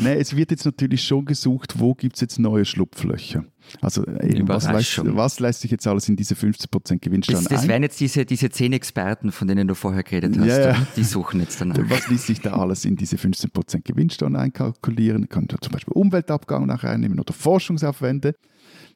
[0.00, 3.44] Nee, es wird jetzt natürlich schon gesucht, wo gibt es jetzt neue Schlupflöcher.
[3.80, 7.68] Also eben, was, lässt, was lässt sich jetzt alles in diese 15% Gewinnsteuer Das, das
[7.68, 10.46] wären jetzt diese, diese zehn Experten, von denen du vorher geredet hast.
[10.46, 10.86] Ja, ja.
[10.96, 11.76] Die suchen jetzt danach.
[11.88, 15.28] Was lässt sich da alles in diese 15% Gewinnsteuer einkalkulieren?
[15.28, 18.34] Kann zum Beispiel Umweltabgang nach reinnehmen oder Forschungsaufwände.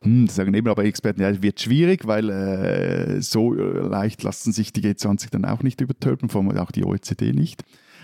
[0.03, 4.73] Hm, das sagen eben aber Experten, ja, wird schwierig, weil äh, so leicht lassen sich
[4.73, 7.63] die G20 dann auch nicht übertölpen, vor allem auch die OECD nicht.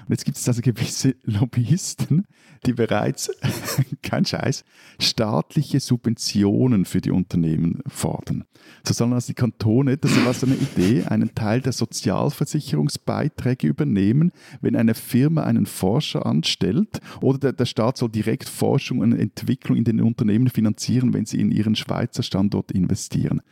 [0.08, 2.26] Und jetzt gibt es also gewisse Lobbyisten,
[2.64, 3.30] die bereits,
[4.02, 4.64] kein Scheiß,
[4.98, 8.44] staatliche Subventionen für die Unternehmen fordern.
[8.84, 14.32] So sollen also die Kantone, das war so eine Idee, einen Teil der Sozialversicherungsbeiträge übernehmen,
[14.62, 19.76] wenn eine Firma einen Forscher anstellt oder der, der Staat soll direkt Forschung und Entwicklung
[19.76, 23.42] in den Unternehmen finanzieren, wenn sie in ihren Schweizer Standort investieren.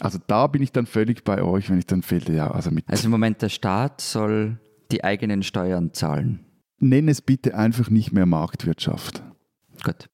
[0.00, 2.88] Also da bin ich dann völlig bei euch, wenn ich dann fehle, ja, also mit.
[2.88, 4.58] Also im Moment, der Staat soll
[4.92, 6.40] die eigenen Steuern zahlen.
[6.78, 9.22] Nenn es bitte einfach nicht mehr Marktwirtschaft.
[9.82, 10.08] Gut.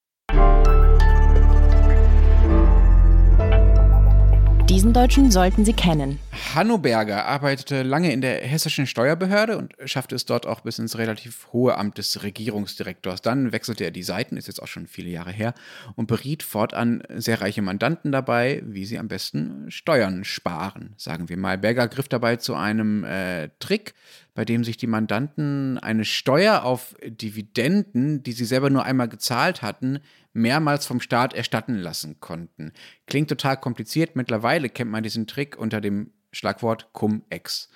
[4.69, 6.19] Diesen Deutschen sollten Sie kennen.
[6.53, 10.97] Hanno Berger arbeitete lange in der hessischen Steuerbehörde und schaffte es dort auch bis ins
[10.97, 13.23] relativ hohe Amt des Regierungsdirektors.
[13.23, 15.55] Dann wechselte er die Seiten, ist jetzt auch schon viele Jahre her,
[15.95, 21.37] und beriet fortan sehr reiche Mandanten dabei, wie sie am besten Steuern sparen, sagen wir
[21.37, 21.57] mal.
[21.57, 23.95] Berger griff dabei zu einem äh, Trick,
[24.39, 29.61] bei dem sich die Mandanten eine Steuer auf Dividenden, die sie selber nur einmal gezahlt
[29.61, 29.99] hatten,
[30.31, 32.71] mehrmals vom Staat erstatten lassen konnten.
[33.05, 34.15] Klingt total kompliziert.
[34.15, 37.69] Mittlerweile kennt man diesen Trick unter dem Schlagwort Cum-Ex.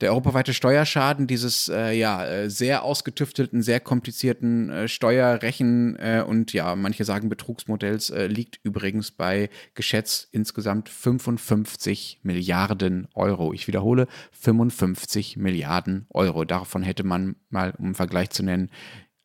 [0.00, 6.52] Der europaweite Steuerschaden dieses äh, ja, äh, sehr ausgetüftelten, sehr komplizierten äh, Steuerrechen äh, und
[6.52, 13.52] ja, manche sagen Betrugsmodells äh, liegt übrigens bei geschätzt insgesamt 55 Milliarden Euro.
[13.52, 16.44] Ich wiederhole, 55 Milliarden Euro.
[16.44, 18.70] Davon hätte man mal, um einen Vergleich zu nennen,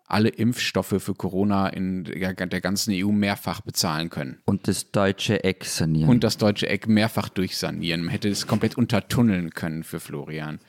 [0.09, 4.39] alle Impfstoffe für Corona in der, ganzen EU mehrfach bezahlen können.
[4.45, 6.09] Und das deutsche Eck sanieren.
[6.09, 8.01] Und das deutsche Eck mehrfach durchsanieren.
[8.01, 10.59] Man hätte es komplett untertunneln können für Florian.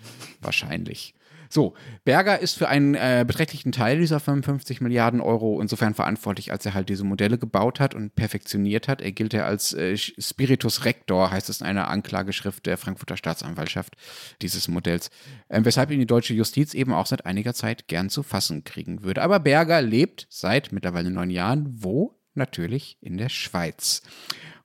[0.43, 1.15] Wahrscheinlich.
[1.53, 6.65] So, Berger ist für einen äh, beträchtlichen Teil dieser 55 Milliarden Euro insofern verantwortlich, als
[6.65, 9.03] er halt diese Modelle gebaut hat und perfektioniert hat.
[9.03, 13.97] Er gilt ja als äh, Spiritus Rector, heißt es in einer Anklageschrift der Frankfurter Staatsanwaltschaft
[14.43, 15.11] dieses Modells,
[15.49, 19.03] äh, weshalb ihn die deutsche Justiz eben auch seit einiger Zeit gern zu fassen kriegen
[19.03, 19.21] würde.
[19.21, 22.17] Aber Berger lebt seit mittlerweile neun Jahren wo?
[22.35, 24.03] Natürlich in der Schweiz.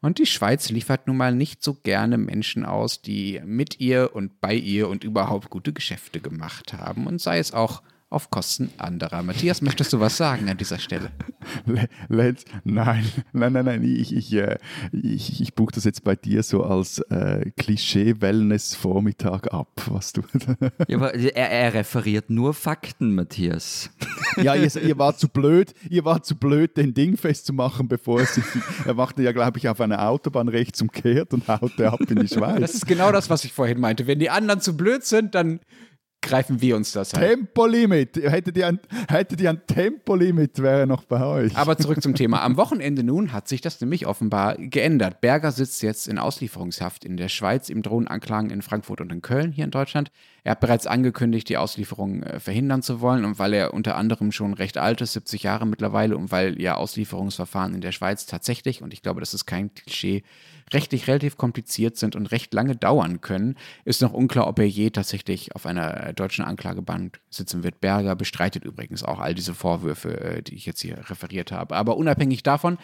[0.01, 4.39] Und die Schweiz liefert nun mal nicht so gerne Menschen aus, die mit ihr und
[4.41, 7.07] bei ihr und überhaupt gute Geschäfte gemacht haben.
[7.07, 9.23] Und sei es auch auf Kosten anderer.
[9.23, 11.11] Matthias, möchtest du was sagen an dieser Stelle?
[12.07, 14.57] Let's, nein, nein, nein, nein, ich, ich, äh,
[14.91, 20.21] ich, ich buche das jetzt bei dir so als äh, Klischee-Wellness-Vormittag ab, was du.
[20.87, 23.89] ja, aber er, er, referiert nur Fakten, Matthias.
[24.37, 28.27] ja, ihr, ihr war zu blöd, ihr war zu blöd, den Ding festzumachen, bevor er
[28.27, 28.45] sich,
[28.85, 32.27] er machte ja, glaube ich, auf einer Autobahn rechts umkehrt und haute ab in die
[32.33, 32.61] Schweiz.
[32.61, 34.07] Das ist genau das, was ich vorhin meinte.
[34.07, 35.59] Wenn die anderen zu blöd sind, dann
[36.25, 37.25] greifen wir uns das halt.
[37.25, 38.17] Tempolimit.
[38.17, 41.55] Hättet ihr ein, hättet ihr ein Tempolimit, wäre noch bei euch.
[41.55, 42.41] Aber zurück zum Thema.
[42.41, 45.21] Am Wochenende nun hat sich das nämlich offenbar geändert.
[45.21, 47.69] Berger sitzt jetzt in Auslieferungshaft in der Schweiz.
[47.69, 50.11] Ihm drohen Anklagen in Frankfurt und in Köln hier in Deutschland.
[50.43, 54.31] Er hat bereits angekündigt, die Auslieferung äh, verhindern zu wollen und weil er unter anderem
[54.31, 58.81] schon recht alt ist, 70 Jahre mittlerweile und weil ja Auslieferungsverfahren in der Schweiz tatsächlich,
[58.81, 60.23] und ich glaube, das ist kein Klischee,
[60.73, 64.89] rechtlich relativ kompliziert sind und recht lange dauern können, ist noch unklar, ob er je
[64.89, 67.81] tatsächlich auf einer deutschen Anklagebank sitzen wird.
[67.81, 71.75] Berger bestreitet übrigens auch all diese Vorwürfe, äh, die ich jetzt hier referiert habe.
[71.75, 72.77] Aber unabhängig davon,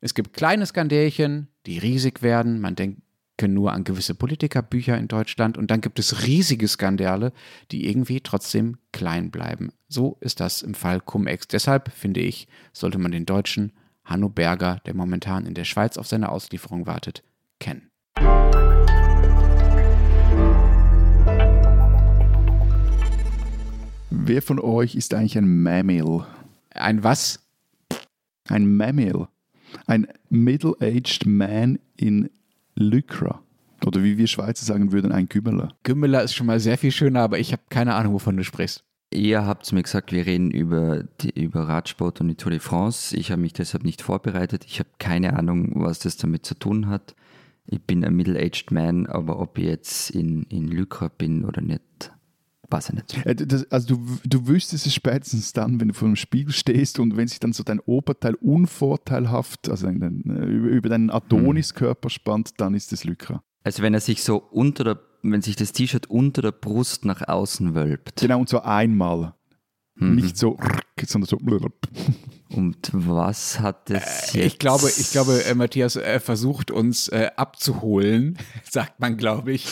[0.00, 2.60] es gibt kleine Skandälchen, die riesig werden.
[2.60, 3.00] Man denkt
[3.46, 7.32] nur an gewisse Politikerbücher in Deutschland und dann gibt es riesige Skandale,
[7.70, 9.72] die irgendwie trotzdem klein bleiben.
[9.88, 11.48] So ist das im Fall Cum-Ex.
[11.48, 13.72] Deshalb finde ich, sollte man den Deutschen
[14.06, 17.24] Hanno Berger, der momentan in der Schweiz auf seine Auslieferung wartet,
[17.58, 17.90] kennen.
[24.10, 26.24] Wer von euch ist eigentlich ein Mammal?
[26.70, 27.40] Ein was?
[28.48, 29.28] Ein Mammal.
[29.86, 32.30] Ein middle-aged man in
[32.76, 33.42] Lycra.
[33.84, 35.74] Oder wie wir Schweizer sagen würden, ein Gümmeler.
[35.82, 38.84] Gümmeler ist schon mal sehr viel schöner, aber ich habe keine Ahnung, wovon du sprichst.
[39.16, 43.16] Ihr habt mir gesagt, wir reden über, die, über Radsport und die Tour de France.
[43.16, 44.64] Ich habe mich deshalb nicht vorbereitet.
[44.66, 47.14] Ich habe keine Ahnung, was das damit zu tun hat.
[47.66, 52.12] Ich bin ein middle-aged man, aber ob ich jetzt in, in Lycra bin oder nicht,
[52.68, 53.26] weiß ich nicht.
[53.26, 56.98] Äh, das, also du, du wüsstest es spätestens dann, wenn du vor dem Spiegel stehst
[56.98, 62.74] und wenn sich dann so dein Oberteil unvorteilhaft, also über, über deinen Adoniskörper spannt, dann
[62.74, 63.42] ist es Lycra.
[63.64, 65.00] Also wenn er sich so unter der,
[65.32, 68.16] wenn sich das T-Shirt unter der Brust nach außen wölbt.
[68.20, 69.34] Genau, und so einmal.
[69.96, 70.14] Mhm.
[70.14, 70.58] Nicht so,
[71.04, 71.38] sondern so.
[72.48, 78.38] Und was hat es äh, Ich glaube, ich glaube, äh, Matthias äh, versucht uns abzuholen,
[78.70, 79.66] sagt man, glaube ich,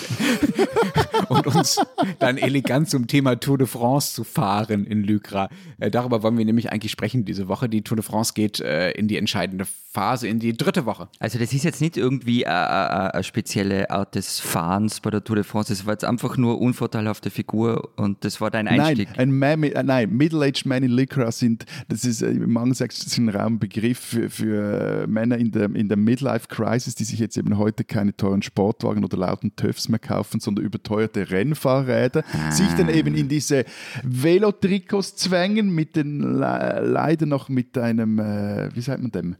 [1.28, 1.78] und uns
[2.18, 5.48] dann elegant zum Thema Tour de France zu fahren in Lycra.
[5.78, 7.68] Darüber wollen wir nämlich eigentlich sprechen diese Woche.
[7.68, 11.08] Die Tour de France geht in die entscheidende Phase, in die dritte Woche.
[11.20, 15.44] Also das ist jetzt nicht irgendwie eine spezielle Art des Fahrens bei der Tour de
[15.44, 15.72] France.
[15.72, 19.08] Das war jetzt einfach nur unvorteilhafte Figur und das war dein Einstieg.
[19.16, 24.00] Nein, ein man, nein Middle-aged Men in Lycra sind, das ist im angelsächsischen Raum Begriff
[24.00, 28.42] für, für Männer in der, in der Midlife-Crisis, die sich jetzt eben heute keine teuren
[28.42, 32.50] Sportwagen oder lauten TÜVs mehr kaufen, sondern überteuerte Rennfahrräder, ah.
[32.50, 33.64] sich dann eben in diese
[34.02, 39.36] Velotrikots zwängen, mit den leider noch mit einem, äh, wie sagt man dem,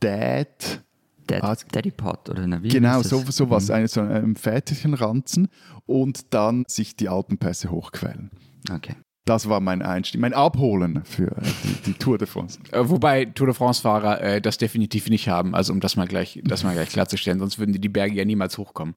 [0.00, 0.82] Dad.
[1.26, 3.86] Dad ah, Daddy Pot oder eine, wie Genau, so, so was, mhm.
[3.86, 5.48] so einem väterlichen Ranzen
[5.86, 8.30] und dann sich die Alpenpässe hochquälen.
[8.72, 8.96] Okay.
[9.26, 12.58] Das war mein Einstieg, mein Abholen für äh, die, die Tour de France.
[12.72, 16.40] Äh, wobei Tour de France-Fahrer äh, das definitiv nicht haben, also um das mal gleich,
[16.42, 18.96] das mal gleich klarzustellen, sonst würden die die Berge ja niemals hochkommen.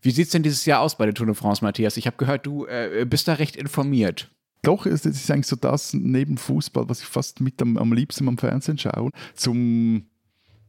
[0.00, 1.96] Wie sieht es denn dieses Jahr aus bei der Tour de France, Matthias?
[1.96, 4.30] Ich habe gehört, du äh, bist da recht informiert.
[4.64, 8.26] Doch, es ist eigentlich so das neben Fußball, was ich fast mit am, am liebsten
[8.28, 9.10] am Fernsehen schaue.
[9.34, 10.06] Zum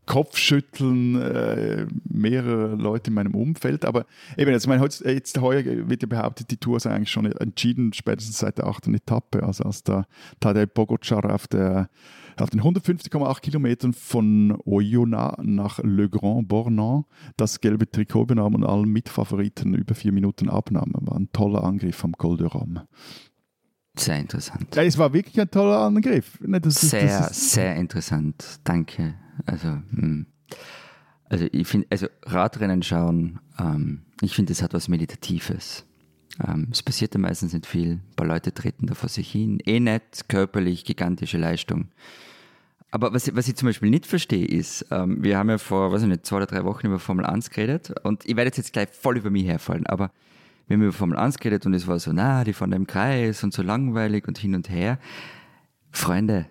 [0.06, 3.86] Kopfschütteln äh, mehrerer Leute in meinem Umfeld.
[3.86, 4.06] Aber
[4.38, 7.92] eben, also mein, heute, jetzt heuer wird ja behauptet, die Tour sei eigentlich schon entschieden,
[7.94, 9.44] spätestens seit der achten Etappe.
[9.44, 10.06] Also als da
[10.40, 11.90] Tadej Pogacar auf, der,
[12.38, 17.06] auf den 150,8 Kilometern von Oyonnax nach Le Grand Bornand
[17.38, 20.92] das gelbe Trikot übernahm und allen Mitfavoriten über vier Minuten abnahm.
[20.94, 22.88] War ein toller Angriff vom Col de Rome.
[23.98, 24.76] Sehr interessant.
[24.76, 26.38] Ja, es war wirklich ein toller Angriff.
[26.42, 28.60] Das, sehr, das sehr interessant.
[28.64, 29.16] Danke.
[29.46, 29.84] Also, mh.
[29.92, 30.26] Hm.
[31.30, 35.86] also ich finde, also Radrennen schauen, ähm, ich finde, es hat was Meditatives.
[36.46, 37.92] Ähm, es passiert ja meistens nicht viel.
[37.94, 39.60] Ein paar Leute treten da vor sich hin.
[39.66, 41.90] Eh nett, körperlich, gigantische Leistung.
[42.92, 46.04] Aber was, was ich zum Beispiel nicht verstehe, ist, ähm, wir haben ja vor, weiß
[46.04, 48.74] ich nicht, zwei oder drei Wochen über Formel 1 geredet und ich werde jetzt, jetzt
[48.74, 50.12] gleich voll über mich herfallen, aber
[50.68, 52.88] wir haben über Formel 1 geredet und es war so, na, die fahren da im
[52.88, 55.00] Kreis und so langweilig und hin und her.
[55.92, 56.48] Freunde,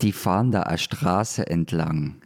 [0.00, 2.22] die fahren da eine Straße entlang.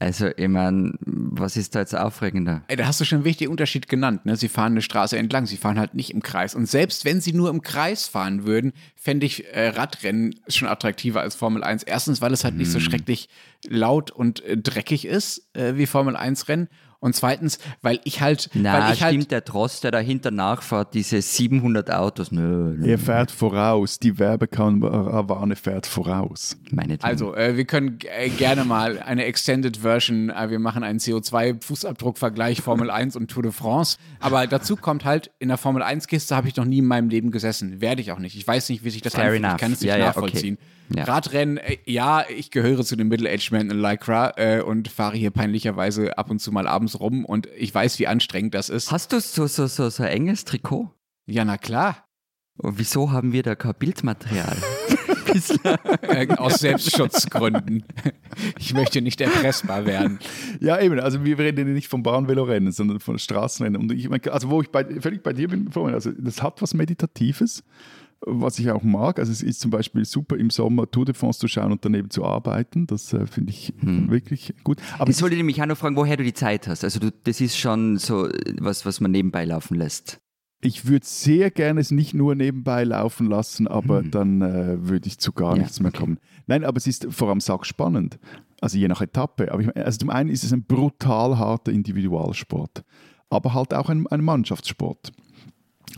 [0.00, 2.62] Also, ich meine, was ist da jetzt aufregender?
[2.68, 4.26] Ey, da hast du schon einen wichtigen Unterschied genannt.
[4.26, 4.36] Ne?
[4.36, 6.54] Sie fahren eine Straße entlang, sie fahren halt nicht im Kreis.
[6.54, 11.20] Und selbst wenn sie nur im Kreis fahren würden, fände ich äh, Radrennen schon attraktiver
[11.20, 11.82] als Formel 1.
[11.82, 13.28] Erstens, weil es halt nicht so schrecklich
[13.68, 16.68] laut und äh, dreckig ist äh, wie Formel 1 Rennen.
[17.00, 20.94] Und zweitens, weil ich halt, Na, weil ich stimmt, halt, der Trost, der dahinter nachfährt,
[20.94, 26.56] diese 700 Autos, nö, nö Er fährt voraus, die Werbekarawane fährt voraus.
[26.72, 30.98] meine also äh, wir können äh, gerne mal eine Extended Version, äh, wir machen einen
[30.98, 33.96] CO2-Fußabdruckvergleich Formel 1 und Tour de France.
[34.18, 37.30] Aber dazu kommt halt, in der Formel 1-Kiste habe ich noch nie in meinem Leben
[37.30, 37.80] gesessen.
[37.80, 38.36] Werde ich auch nicht.
[38.36, 39.44] Ich weiß nicht, wie sich das Fair anfühlt.
[39.44, 39.54] enough.
[39.54, 40.56] Ich kann es nicht Ja, ja, okay.
[40.94, 41.04] Ja.
[41.04, 45.30] Radrennen, äh, ja, ich gehöre zu den Middle-Aged Men in Lycra äh, und fahre hier
[45.30, 48.90] peinlicherweise ab und zu mal abends rum und ich weiß, wie anstrengend das ist.
[48.90, 50.90] Hast du so, so, so, so ein enges Trikot?
[51.26, 52.08] Ja, na klar.
[52.56, 54.56] Und wieso haben wir da kein Bildmaterial?
[56.38, 57.84] Aus Selbstschutzgründen.
[58.58, 60.18] Ich möchte nicht erpressbar werden.
[60.60, 63.80] Ja, eben, also wir reden nicht vom Bahnvelorennen, sondern von Straßenrennen.
[63.80, 66.62] Und ich meine, also wo ich bei, völlig bei dir bin, Florian, also das hat
[66.62, 67.62] was Meditatives,
[68.20, 69.18] was ich auch mag.
[69.18, 72.10] Also es ist zum Beispiel super im Sommer Tour de France zu schauen und daneben
[72.10, 72.86] zu arbeiten.
[72.86, 74.78] Das äh, finde ich wirklich gut.
[74.98, 76.84] Aber Ich wollte nämlich auch noch fragen, woher du die Zeit hast.
[76.84, 78.28] Also du, das ist schon so
[78.58, 80.20] was, was man nebenbei laufen lässt.
[80.60, 85.18] ich würde sehr gerne es nicht nur nebenbei laufen lassen, aber dann äh, würde ich
[85.18, 86.00] zu gar Ja, nichts mehr okay.
[86.00, 86.18] kommen.
[86.48, 88.18] Nein, aber es ist vor allem spannend.
[88.60, 89.52] Also je nach Etappe.
[89.52, 92.82] Aber ich, also zum einen ist es ein brutal harter Individualsport,
[93.30, 95.12] aber halt auch ein, ein Mannschaftssport.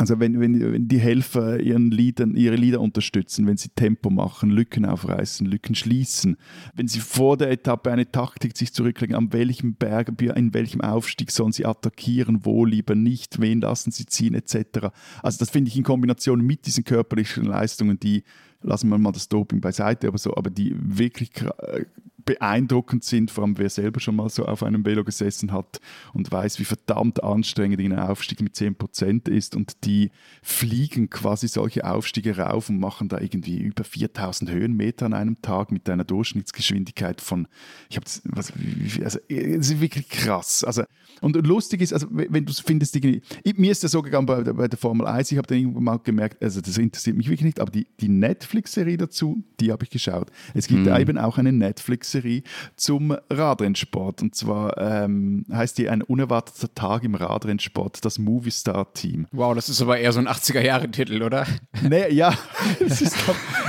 [0.01, 4.49] Also wenn, wenn, wenn die Helfer ihren Liedern, ihre Lieder unterstützen, wenn sie Tempo machen,
[4.49, 6.39] Lücken aufreißen, Lücken schließen,
[6.75, 11.31] wenn sie vor der Etappe eine Taktik sich zurücklegen, an welchem Berg, in welchem Aufstieg
[11.31, 14.89] sollen sie attackieren, wo lieber nicht, wen lassen sie ziehen, etc.
[15.23, 18.25] Also das finde ich in Kombination mit diesen körperlichen Leistungen, die,
[18.63, 21.31] lassen wir mal das Doping beiseite, aber so, aber die wirklich
[22.25, 25.81] beeindruckend sind, vor allem wer selber schon mal so auf einem Velo gesessen hat
[26.13, 30.11] und weiß, wie verdammt anstrengend ein Aufstieg mit 10% ist und die
[30.43, 35.73] fliegen quasi solche Aufstiege rauf und machen da irgendwie über 4000 Höhenmeter an einem Tag
[35.73, 37.47] mit einer Durchschnittsgeschwindigkeit von,
[37.89, 38.07] ich habe
[38.37, 38.53] also,
[39.29, 40.65] es ist wirklich krass.
[40.65, 40.83] Also,
[41.21, 43.23] und lustig ist, also wenn du findest, ich-
[43.57, 45.85] mir ist das so gegangen bei, der- bei der Formel 1, ich habe dann irgendwann
[45.85, 49.85] mal gemerkt, also das interessiert mich wirklich nicht, aber die, die Netflix-Serie dazu, die habe
[49.85, 50.31] ich geschaut.
[50.55, 51.53] Es gibt eben auch eine
[52.11, 52.43] Netflix-Serie
[52.77, 58.93] zum Radrennsport und zwar ähm, heißt die Ein unerwarteter Tag im Radrennsport, das Movie Star
[58.93, 59.27] Team.
[59.33, 61.47] Wow, das ist aber eher so ein 80er-Jahre-Titel, oder?
[61.83, 62.35] Nee, ja,
[62.79, 63.17] es ist,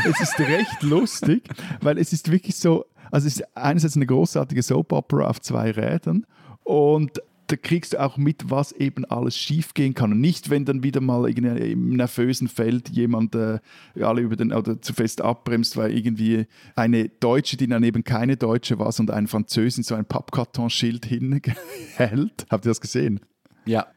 [0.05, 1.47] es ist recht lustig,
[1.81, 5.71] weil es ist wirklich so, also es ist einerseits eine großartige Soap Opera auf zwei
[5.71, 6.25] Rädern
[6.63, 7.21] und
[7.51, 10.13] da kriegst du auch mit, was eben alles schiefgehen kann.
[10.13, 13.59] Und nicht, wenn dann wieder mal im nervösen Feld jemand äh,
[13.99, 18.37] alle über den oder zu fest abbremst, weil irgendwie eine Deutsche, die dann eben keine
[18.37, 22.45] Deutsche war, sondern ein Französin so ein Pappkartonschild hinhält.
[22.49, 23.19] Habt ihr das gesehen?
[23.65, 23.87] Ja.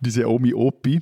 [0.00, 1.00] diese Omi-Opi,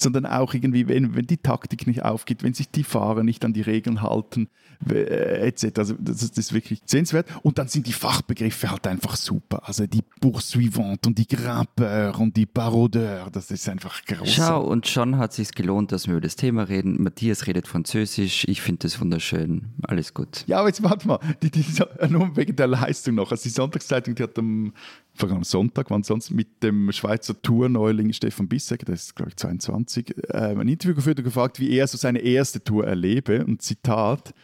[0.00, 3.52] sondern auch irgendwie, wenn, wenn die Taktik nicht aufgeht, wenn sich die Fahrer nicht an
[3.52, 4.48] die Regeln halten,
[4.88, 5.78] äh, etc.
[5.78, 7.26] Also das, ist- das ist wirklich sehenswert.
[7.42, 9.62] Und dann sind die Fachbegriffe halt einfach super.
[9.66, 14.28] Also die Poursuivante und die Grimpeur und die Parodeur, das ist einfach groß.
[14.32, 17.02] Schau, und schon hat sich's gelohnt, dass wir über das Thema reden.
[17.02, 19.66] Matthias redet Französisch, ich finde das wunderschön.
[19.82, 20.44] Alles gut.
[20.46, 21.64] Ja, aber jetzt warte mal, die, die,
[22.08, 23.30] nur wegen der Leistung noch.
[23.30, 24.72] Also die Sonntagszeitung, die hat am,
[25.20, 29.30] vor allem am Sonntag, wann sonst, mit dem Schweizer Tourneuling Stefan Bissek, der ist glaube
[29.30, 33.44] ich 22, äh, ein Interview geführt und gefragt, wie er so seine erste Tour erlebe.
[33.44, 34.34] Und Zitat,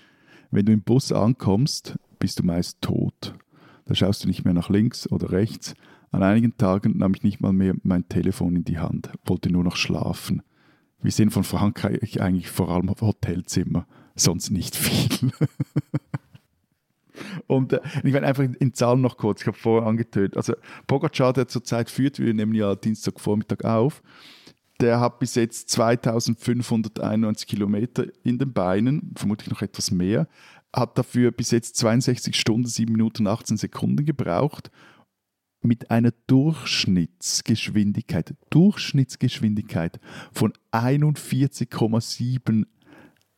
[0.51, 3.35] wenn du im Bus ankommst, bist du meist tot.
[3.87, 5.75] Da schaust du nicht mehr nach links oder rechts.
[6.11, 9.65] An einigen Tagen nahm ich nicht mal mehr mein Telefon in die Hand, wollte nur
[9.65, 10.43] noch schlafen.
[11.03, 15.31] Wir sehen von Frankreich eigentlich vor allem Hotelzimmer, sonst nicht viel.
[17.47, 20.37] Und äh, ich werde einfach in, in Zahlen noch kurz, ich habe vorher angetönt.
[20.37, 20.55] Also
[20.87, 24.03] Pogacar, der zurzeit führt, wir nehmen ja Dienstagvormittag auf,
[24.81, 30.29] der hat bis jetzt 2591 Kilometer in den Beinen, vermutlich noch etwas mehr,
[30.75, 34.71] hat dafür bis jetzt 62 Stunden, 7 Minuten, 18 Sekunden gebraucht
[35.63, 39.99] mit einer Durchschnittsgeschwindigkeit, Durchschnittsgeschwindigkeit
[40.33, 42.67] von 41,7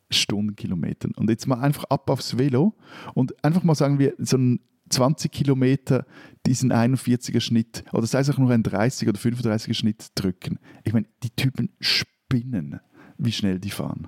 [0.09, 1.11] Stundenkilometern.
[1.11, 2.75] Und jetzt mal einfach ab aufs Velo
[3.13, 6.05] und einfach mal sagen wir, so ein 20 Kilometer
[6.45, 10.59] diesen 41er Schnitt oder sei es auch nur ein 30 oder 35er Schnitt drücken.
[10.83, 12.79] Ich meine, die Typen spinnen,
[13.17, 14.07] wie schnell die fahren.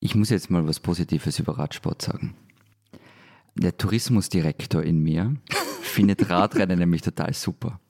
[0.00, 2.34] Ich muss jetzt mal was Positives über Radsport sagen.
[3.54, 5.36] Der Tourismusdirektor in mir
[5.82, 7.80] findet Radrennen nämlich total super.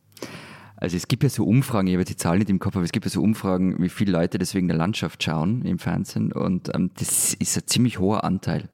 [0.80, 2.84] Also es gibt ja so Umfragen, ich habe jetzt die Zahl nicht im Kopf, aber
[2.84, 6.74] es gibt ja so Umfragen, wie viele Leute deswegen der Landschaft schauen im Fernsehen und
[6.74, 8.70] ähm, das ist ein ziemlich hoher Anteil.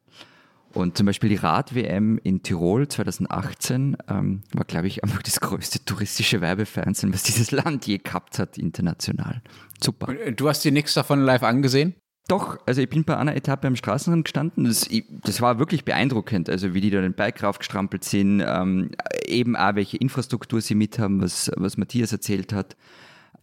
[0.73, 5.85] Und zum Beispiel die Rad-WM in Tirol 2018 ähm, war, glaube ich, einfach das größte
[5.87, 9.41] touristische Werbefernsehen, was dieses Land je gehabt hat, international.
[9.83, 10.15] Super.
[10.33, 11.95] Du hast dir nichts davon live angesehen?
[12.29, 14.65] Doch, also ich bin bei einer Etappe am Straßenrand gestanden.
[14.65, 14.89] Das,
[15.23, 18.91] das war wirklich beeindruckend, also wie die da den Berg raufgestrampelt sind, ähm,
[19.27, 22.77] eben auch welche Infrastruktur sie mit haben, was, was Matthias erzählt hat,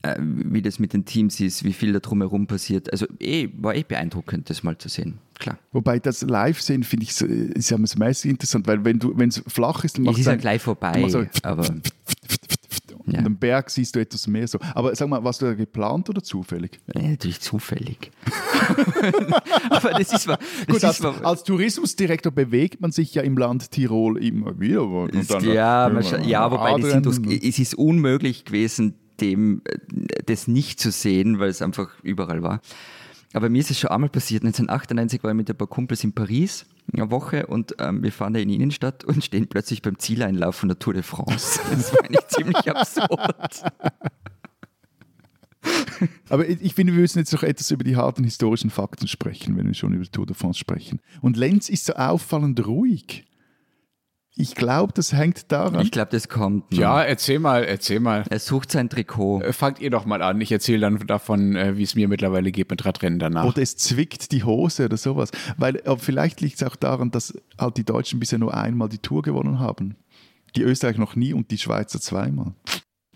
[0.02, 2.92] äh, wie das mit den Teams ist, wie viel da drumherum passiert.
[2.92, 5.58] Also eh, war eh beeindruckend, das mal zu sehen, klar.
[5.72, 9.42] Wobei das Live-Sehen finde ich so, ist ja mäßig interessant, weil wenn du wenn es
[9.48, 11.74] flach ist, dann machst du Es ist ja gleich vorbei, so aber...
[13.06, 13.20] Ja.
[13.20, 14.60] Und am Berg siehst du etwas mehr so.
[14.74, 16.80] Aber sag mal, warst du da geplant oder zufällig?
[16.96, 18.12] Ja, natürlich zufällig.
[19.70, 20.38] Aber das ist, das
[20.68, 25.08] Gut, ist als, als, Tourismusdirektor bewegt man sich ja im Land Tirol immer wieder.
[25.28, 29.62] Dann, ja, man, ja, wobei es ist unmöglich gewesen, dem
[30.26, 32.62] das nicht zu sehen, weil es einfach überall war.
[33.34, 34.44] Aber mir ist es schon einmal passiert.
[34.44, 38.40] 1998 war ich mit ein paar Kumpels in Paris Woche und ähm, wir fahren da
[38.40, 41.60] in die Innenstadt und stehen plötzlich beim Zieleinlauf von der Tour de France.
[41.72, 43.64] Das war eigentlich ziemlich absurd.
[46.30, 49.68] Aber ich finde, wir müssen jetzt noch etwas über die harten historischen Fakten sprechen, wenn
[49.68, 51.00] wir schon über die Tour de France sprechen.
[51.22, 53.26] Und Lenz ist so auffallend ruhig.
[54.36, 55.82] Ich glaube, das hängt daran.
[55.82, 56.72] Ich glaube, das kommt.
[56.72, 56.80] Noch.
[56.80, 58.24] Ja, erzähl mal, erzähl mal.
[58.30, 59.42] Er sucht sein Trikot.
[59.42, 60.42] Äh, fangt ihr doch mal an.
[60.42, 63.46] Ich erzähle dann davon, äh, wie es mir mittlerweile geht mit Radrennen danach.
[63.46, 65.30] Oder es zwickt die Hose oder sowas.
[65.58, 69.22] Weil vielleicht liegt es auch daran, dass halt die Deutschen bisher nur einmal die Tour
[69.22, 69.98] gewonnen haben.
[70.56, 72.54] Die Österreicher noch nie und die Schweizer zweimal.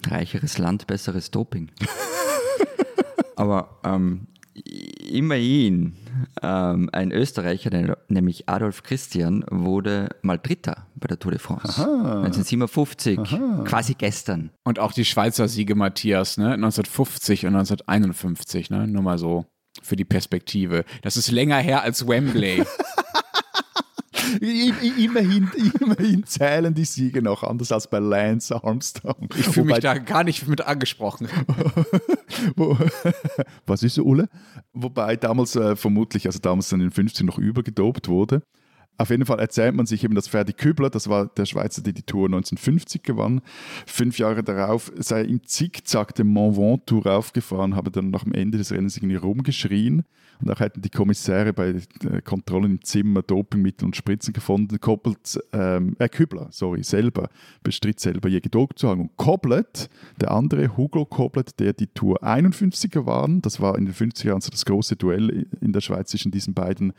[0.06, 1.72] Reicheres Land, besseres Doping.
[3.36, 4.28] Aber ähm,
[4.66, 5.96] immerhin
[6.42, 11.82] ähm, ein Österreicher, nämlich Adolf Christian, wurde mal Dritter bei der Tour de France.
[11.82, 12.24] Aha.
[12.24, 13.64] 1957, Aha.
[13.66, 14.52] quasi gestern.
[14.64, 16.54] Und auch die Schweizer Siege Matthias, ne?
[16.54, 18.88] 1950 und 1951, ne?
[18.88, 19.46] Nur mal so
[19.82, 20.86] für die Perspektive.
[21.02, 22.64] Das ist länger her als Wembley.
[24.42, 25.50] immerhin,
[25.80, 29.30] immerhin zählen die Siege noch anders als bei Lance Armstrong.
[29.38, 31.28] Ich fühle mich da gar nicht mit angesprochen.
[33.66, 34.30] Was ist so, Ulle?
[34.74, 38.42] Wobei damals äh, vermutlich, also damals in den 50 noch übergedopt wurde.
[38.98, 41.94] Auf jeden Fall erzählt man sich eben, dass Ferdi Kübler, das war der Schweizer, der
[41.94, 43.42] die Tour 1950 gewann,
[43.86, 48.58] fünf Jahre darauf sei im Zickzack den Mont Ventoux raufgefahren, habe dann nach dem Ende
[48.58, 50.04] des Rennens irgendwie rumgeschrien.
[50.40, 54.80] Und auch hätten die Kommissäre bei äh, Kontrollen im Zimmer Dopingmittel und Spritzen gefunden.
[54.80, 57.30] Koppelt, ähm, äh, Kübler, sorry, selber,
[57.64, 59.02] bestritt selber je gedopt zu haben.
[59.02, 59.90] Und Koblet,
[60.22, 64.42] der andere, Hugo Koblet, der die Tour 51er gewann, das war in den 50er Jahren
[64.42, 66.94] so das große Duell in der Schweiz zwischen diesen beiden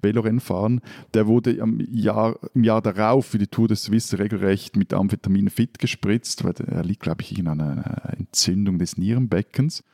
[0.00, 0.80] Velorennfahrern,
[1.12, 5.50] der wurde im Jahr, im Jahr darauf für die Tour des Swiss regelrecht mit Amphetamin
[5.50, 9.84] fit gespritzt, weil er liegt, glaube ich, in einer Entzündung des Nierenbeckens.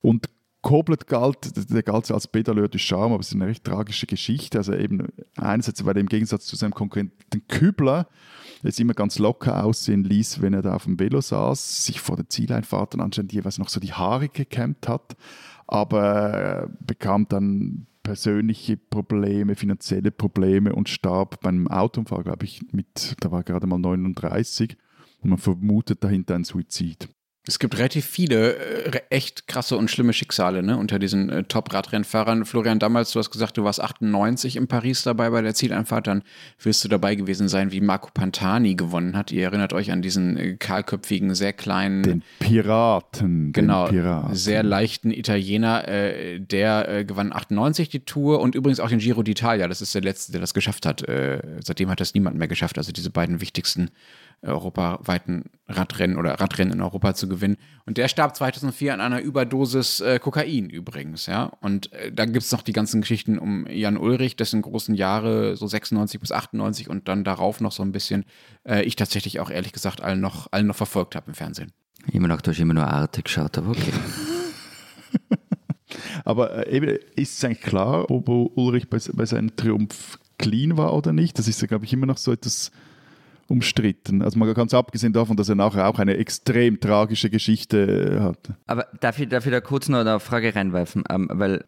[0.00, 0.28] Und
[0.62, 4.58] Koblet galt, der galt als Pedaleur du Charme, aber es ist eine recht tragische Geschichte.
[4.58, 8.08] Also eben einerseits, weil er im Gegensatz zu seinem Konkurrenten Kübler
[8.62, 12.16] es immer ganz locker aussehen ließ, wenn er da auf dem Velo saß, sich vor
[12.16, 15.16] der Zieleinfahrt und anscheinend jeweils noch so die Haare gekämmt hat,
[15.66, 23.30] aber bekam dann persönliche Probleme, finanzielle Probleme und starb beim Autounfall, glaube ich, mit, da
[23.30, 24.76] war gerade mal 39
[25.20, 27.08] und man vermutet dahinter einen Suizid.
[27.46, 32.44] Es gibt relativ viele äh, echt krasse und schlimme Schicksale ne, unter diesen äh, Top-Radrennfahrern.
[32.44, 36.06] Florian, damals, du hast gesagt, du warst 98 in Paris dabei bei der Zieleinfahrt.
[36.06, 36.22] Dann
[36.62, 39.32] wirst du dabei gewesen sein, wie Marco Pantani gewonnen hat.
[39.32, 42.02] Ihr erinnert euch an diesen äh, kahlköpfigen, sehr kleinen.
[42.02, 43.52] Den Piraten.
[43.52, 43.86] Genau.
[43.86, 44.34] Den Piraten.
[44.34, 45.88] Sehr leichten Italiener.
[45.88, 49.66] Äh, der äh, gewann 98 die Tour und übrigens auch den Giro d'Italia.
[49.66, 51.08] Das ist der letzte, der das geschafft hat.
[51.08, 52.76] Äh, seitdem hat das niemand mehr geschafft.
[52.76, 53.90] Also diese beiden wichtigsten
[54.42, 57.56] europaweiten Radrennen oder Radrennen in Europa zu gewinnen.
[57.84, 61.52] Und der starb 2004 an einer Überdosis äh, Kokain übrigens, ja.
[61.60, 65.56] Und äh, dann gibt es noch die ganzen Geschichten um Jan Ulrich, dessen großen Jahre
[65.56, 68.24] so 96 bis 98 und dann darauf noch so ein bisschen,
[68.66, 71.72] äh, ich tatsächlich auch ehrlich gesagt allen noch, allen noch verfolgt habe im Fernsehen.
[72.10, 73.92] Immer noch, du hast immer nur Arte geschaut, aber okay.
[76.24, 80.94] aber äh, eben, ist es eigentlich klar, ob Ulrich bei, bei seinem Triumph clean war
[80.94, 81.38] oder nicht?
[81.38, 82.70] Das ist ja, glaube ich, immer noch so etwas
[83.50, 84.22] umstritten.
[84.22, 88.52] Also mal ganz abgesehen davon, dass er nachher auch eine extrem tragische Geschichte äh, hat.
[88.66, 91.02] Aber darf ich, darf ich da kurz noch eine Frage reinwerfen?
[91.10, 91.64] Ähm, weil,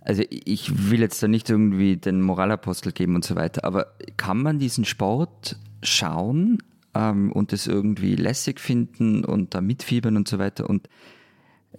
[0.00, 4.42] also ich will jetzt da nicht irgendwie den Moralapostel geben und so weiter, aber kann
[4.42, 6.58] man diesen Sport schauen
[6.94, 10.88] ähm, und es irgendwie lässig finden und da mitfiebern und so weiter und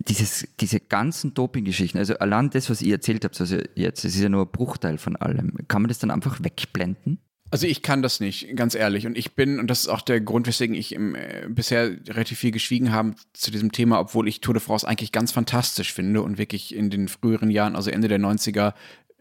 [0.08, 4.22] dieses, diese ganzen Doping-Geschichten, also allein das, was ihr erzählt habt, also jetzt, es ist
[4.22, 7.20] ja nur ein Bruchteil von allem, kann man das dann einfach wegblenden?
[7.50, 9.06] Also ich kann das nicht, ganz ehrlich.
[9.06, 12.40] Und ich bin, und das ist auch der Grund, weswegen ich im, äh, bisher relativ
[12.40, 16.22] viel geschwiegen habe zu diesem Thema, obwohl ich Tour de France eigentlich ganz fantastisch finde
[16.22, 18.74] und wirklich in den früheren Jahren, also Ende der 90er,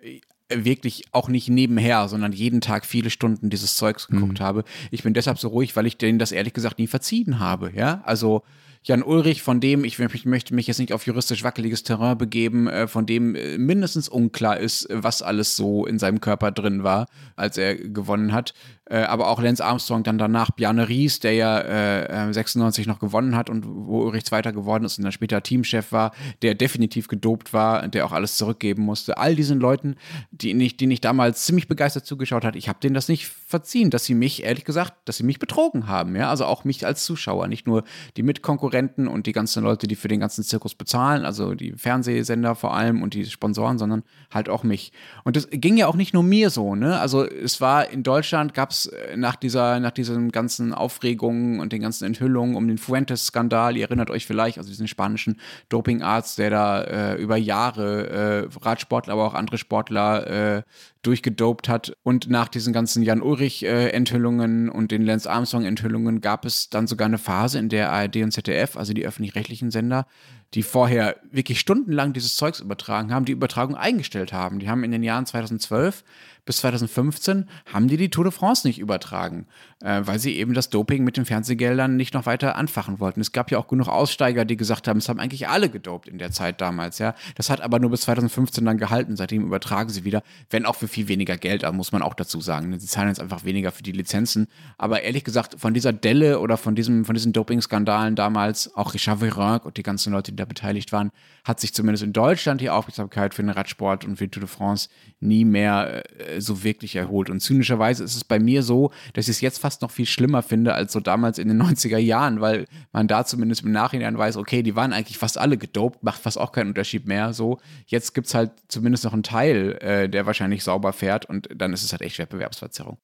[0.03, 4.45] äh, wirklich auch nicht nebenher, sondern jeden Tag viele Stunden dieses Zeugs geguckt mhm.
[4.45, 4.65] habe.
[4.91, 7.73] Ich bin deshalb so ruhig, weil ich denen das ehrlich gesagt nie verziehen habe.
[7.75, 8.43] Ja, also
[8.87, 12.69] Jan Ulrich, von dem, ich, ich möchte mich jetzt nicht auf juristisch wackeliges Terrain begeben,
[12.69, 17.09] äh, von dem äh, mindestens unklar ist, was alles so in seinem Körper drin war,
[17.35, 18.55] als er gewonnen hat
[18.89, 23.01] äh, aber auch Lance Armstrong dann danach, Bjarne Ries, der ja äh, 96 äh, noch
[23.01, 26.13] gewonnen hat und wo Ulrich Zweiter geworden ist und dann später Teamchef war,
[26.43, 29.19] der definitiv gedopt war, der auch alles zurückgeben musste.
[29.19, 29.97] All diesen Leuten,
[30.31, 33.91] die ich, denen ich damals ziemlich begeistert zugeschaut hat, ich habe denen das nicht verziehen,
[33.91, 37.05] dass sie mich, ehrlich gesagt, dass sie mich betrogen haben, ja, also auch mich als
[37.05, 37.83] Zuschauer, nicht nur
[38.17, 42.55] die Mitkonkurrenten und die ganzen Leute, die für den ganzen Zirkus bezahlen, also die Fernsehsender
[42.55, 44.93] vor allem und die Sponsoren, sondern halt auch mich.
[45.25, 48.55] Und das ging ja auch nicht nur mir so, ne, also es war in Deutschland
[48.55, 52.77] gab es äh, nach dieser, nach diesen ganzen Aufregungen und den ganzen Enthüllungen um den
[52.77, 58.59] Fuentes-Skandal, ihr erinnert euch vielleicht, also diesen spanischen Dopingarzt, der da äh, über Jahre äh,
[58.63, 60.63] Radsportler, aber auch andere Sportler äh,
[61.07, 61.97] durchgedopt hat.
[62.03, 67.19] Und nach diesen ganzen Jan Ulrich-Enthüllungen und den Lance Armstrong-Enthüllungen gab es dann sogar eine
[67.19, 70.07] Phase, in der ARD und ZDF, also die öffentlich-rechtlichen Sender,
[70.55, 74.59] die vorher wirklich stundenlang dieses Zeugs übertragen haben, die Übertragung eingestellt haben.
[74.59, 76.05] Die haben in den Jahren 2012
[76.47, 79.47] bis 2015 haben die die Tour de France nicht übertragen,
[79.83, 83.21] äh, weil sie eben das Doping mit den Fernsehgeldern nicht noch weiter anfachen wollten.
[83.21, 86.19] Es gab ja auch genug Aussteiger, die gesagt haben, es haben eigentlich alle gedopt in
[86.19, 86.99] der Zeit damals.
[86.99, 89.17] Ja, das hat aber nur bis 2015 dann gehalten.
[89.17, 92.41] Seitdem übertragen sie wieder, wenn auch für viel weniger Geld, aber muss man auch dazu
[92.41, 92.79] sagen.
[92.79, 94.49] Sie zahlen jetzt einfach weniger für die Lizenzen.
[94.79, 99.21] Aber ehrlich gesagt, von dieser Delle oder von diesem, von diesen Doping-Skandalen damals, auch Richard
[99.21, 101.11] Virenque und die ganzen Leute, die da beteiligt waren,
[101.45, 104.89] hat sich zumindest in Deutschland die Aufmerksamkeit für den Radsport und für Tour de France
[105.21, 107.31] nie mehr äh, so wirklich erholt.
[107.31, 110.43] Und zynischerweise ist es bei mir so, dass ich es jetzt fast noch viel schlimmer
[110.43, 114.37] finde als so damals in den 90er Jahren, weil man da zumindest im Nachhinein weiß,
[114.39, 117.33] okay, die waren eigentlich fast alle gedopt, macht fast auch keinen Unterschied mehr.
[117.33, 121.49] So, jetzt gibt es halt zumindest noch einen Teil, äh, der wahrscheinlich sauber fährt und
[121.55, 122.99] dann ist es halt echt Wettbewerbsverzerrung.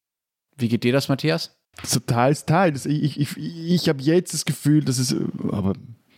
[0.57, 1.59] Wie geht dir das, Matthias?
[1.83, 2.87] So teils, teils.
[2.87, 5.15] Ich, ich, ich habe jetzt das Gefühl, dass es,
[5.51, 5.73] aber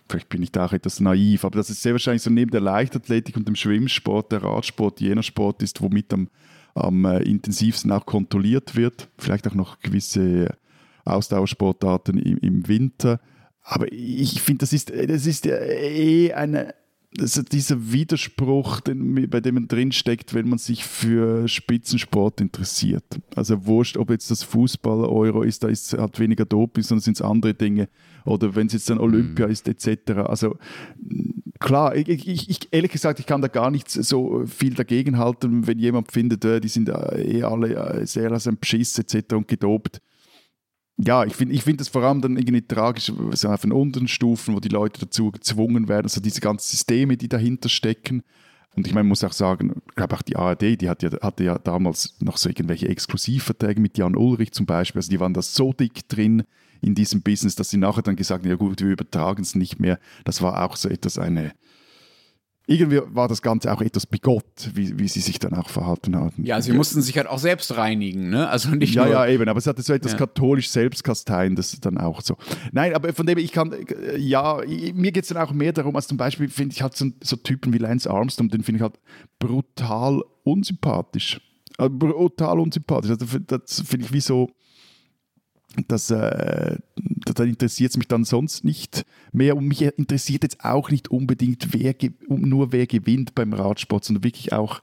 [0.09, 2.61] vielleicht bin ich da auch etwas naiv, aber dass es sehr wahrscheinlich so neben der
[2.61, 6.29] Leichtathletik und dem Schwimmsport, der Radsport jener Sport ist, womit am,
[6.75, 9.09] am äh, intensivsten auch kontrolliert wird.
[9.17, 10.57] Vielleicht auch noch gewisse
[11.05, 13.21] Ausdauersportarten im, im Winter.
[13.63, 16.75] Aber ich finde, das ist, das ist eh eine,
[17.21, 23.05] also dieser Widerspruch, den, bei dem man drinsteckt, wenn man sich für Spitzensport interessiert.
[23.37, 27.23] Also wurscht, ob jetzt das Fußball-Euro ist, da ist, hat weniger Doping, sondern sind es
[27.23, 27.89] andere Dinge.
[28.25, 29.53] Oder wenn es jetzt dann Olympia mhm.
[29.53, 30.13] ist, etc.
[30.27, 30.57] Also
[31.61, 35.67] klar, ich, ich, ich, ehrlich gesagt, ich kann da gar nicht so viel dagegen halten,
[35.67, 39.35] wenn jemand findet, äh, die sind äh, eh alle äh, sehr aus einem Beschiss etc.
[39.35, 40.01] und gedopt
[40.97, 44.09] ja, ich finde ich find das vor allem dann irgendwie tragisch, so auf den unteren
[44.09, 48.23] Stufen, wo die Leute dazu gezwungen werden, also diese ganzen Systeme, die dahinter stecken.
[48.77, 51.45] Und ich meine, muss auch sagen, ich glaube auch die ARD, die hat ja, hatte
[51.45, 54.99] ja damals noch so irgendwelche Exklusivverträge mit Jan Ulrich zum Beispiel.
[54.99, 56.43] Also die waren da so dick drin
[56.81, 59.79] in diesem Business, dass sie nachher dann gesagt haben, ja gut, wir übertragen es nicht
[59.79, 59.99] mehr.
[60.25, 61.53] Das war auch so etwas eine,
[62.67, 66.45] irgendwie war das Ganze auch etwas bigott, wie, wie sie sich dann auch verhalten haben.
[66.45, 68.49] Ja, sie mussten sich halt auch selbst reinigen, ne?
[68.49, 69.13] Also nicht ja, nur.
[69.13, 70.19] Ja, eben, aber es hatte so etwas ja.
[70.19, 72.37] katholisch Selbstkasteien, das ist dann auch so.
[72.73, 73.75] Nein, aber von dem ich kann,
[74.17, 74.63] ja,
[74.95, 77.37] mir geht es dann auch mehr darum, als zum Beispiel finde ich halt so, so
[77.37, 78.99] Typen wie Lance Armstrong, den finde ich halt
[79.39, 81.41] brutal unsympathisch.
[81.77, 83.11] Also brutal unsympathisch.
[83.11, 84.49] Also das finde ich wie so
[85.89, 89.57] das, äh, da interessiert es mich dann sonst nicht mehr.
[89.57, 91.95] Und mich interessiert jetzt auch nicht unbedingt, wer
[92.29, 94.81] nur wer gewinnt beim Radsport, sondern wirklich auch,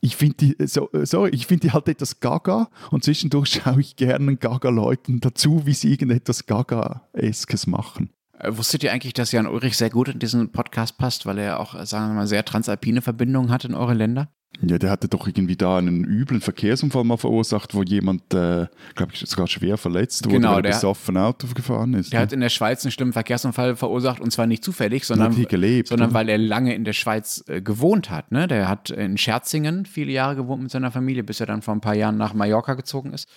[0.00, 3.96] ich finde die, so, sorry, ich finde die halt etwas gaga und zwischendurch schaue ich
[3.96, 8.10] gerne Gaga-Leuten dazu, wie sie irgendetwas Gaga-eskes machen.
[8.38, 11.60] Äh, wusstet ihr eigentlich, dass Jan Ulrich sehr gut in diesen Podcast passt, weil er
[11.60, 14.28] auch, sagen wir mal, sehr transalpine Verbindungen hat in eure Länder?
[14.62, 19.12] Ja, der hatte doch irgendwie da einen üblen Verkehrsunfall mal verursacht, wo jemand, äh, glaube
[19.12, 22.12] ich, sogar schwer verletzt wurde, genau, weil er besoffen Auto gefahren ist.
[22.12, 22.22] Der ne?
[22.22, 26.14] hat in der Schweiz einen schlimmen Verkehrsunfall verursacht und zwar nicht zufällig, sondern, gelebt, sondern
[26.14, 28.32] weil er lange in der Schweiz äh, gewohnt hat.
[28.32, 28.48] Ne?
[28.48, 31.80] Der hat in Scherzingen viele Jahre gewohnt mit seiner Familie, bis er dann vor ein
[31.80, 33.28] paar Jahren nach Mallorca gezogen ist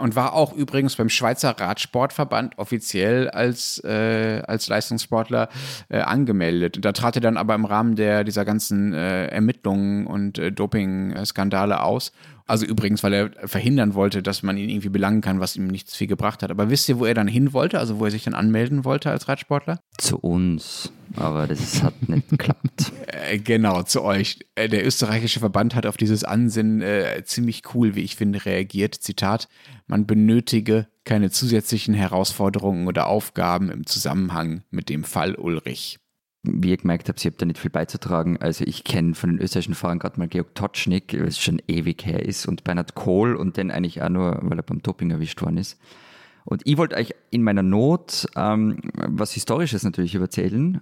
[0.00, 5.48] und war auch übrigens beim Schweizer Radsportverband offiziell als, äh, als Leistungssportler
[5.88, 6.84] äh, angemeldet.
[6.84, 11.82] Da trat er dann aber im Rahmen der, dieser ganzen äh, Ermittlungen und äh, Doping-Skandale
[11.82, 12.12] aus.
[12.48, 15.94] Also übrigens, weil er verhindern wollte, dass man ihn irgendwie belangen kann, was ihm nichts
[15.94, 16.50] viel gebracht hat.
[16.50, 17.78] Aber wisst ihr, wo er dann hin wollte?
[17.78, 19.80] Also wo er sich dann anmelden wollte als Radsportler?
[19.98, 20.90] Zu uns.
[21.16, 22.92] Aber das hat nicht geklappt.
[23.06, 24.38] Äh, genau, zu euch.
[24.54, 28.94] Äh, der österreichische Verband hat auf dieses Ansinnen äh, ziemlich cool, wie ich finde, reagiert.
[28.94, 29.48] Zitat,
[29.86, 35.98] man benötige keine zusätzlichen Herausforderungen oder Aufgaben im Zusammenhang mit dem Fall Ulrich
[36.42, 38.36] wie ihr gemerkt habt, ich habe da nicht viel beizutragen.
[38.38, 42.24] Also ich kenne von den österreichischen Fahrern gerade mal Georg Totschnig, was schon ewig her
[42.24, 45.58] ist, und Bernhard Kohl und den eigentlich auch nur, weil er beim Doping erwischt worden
[45.58, 45.78] ist.
[46.44, 50.80] Und ich wollte euch in meiner Not ähm, was Historisches natürlich erzählen,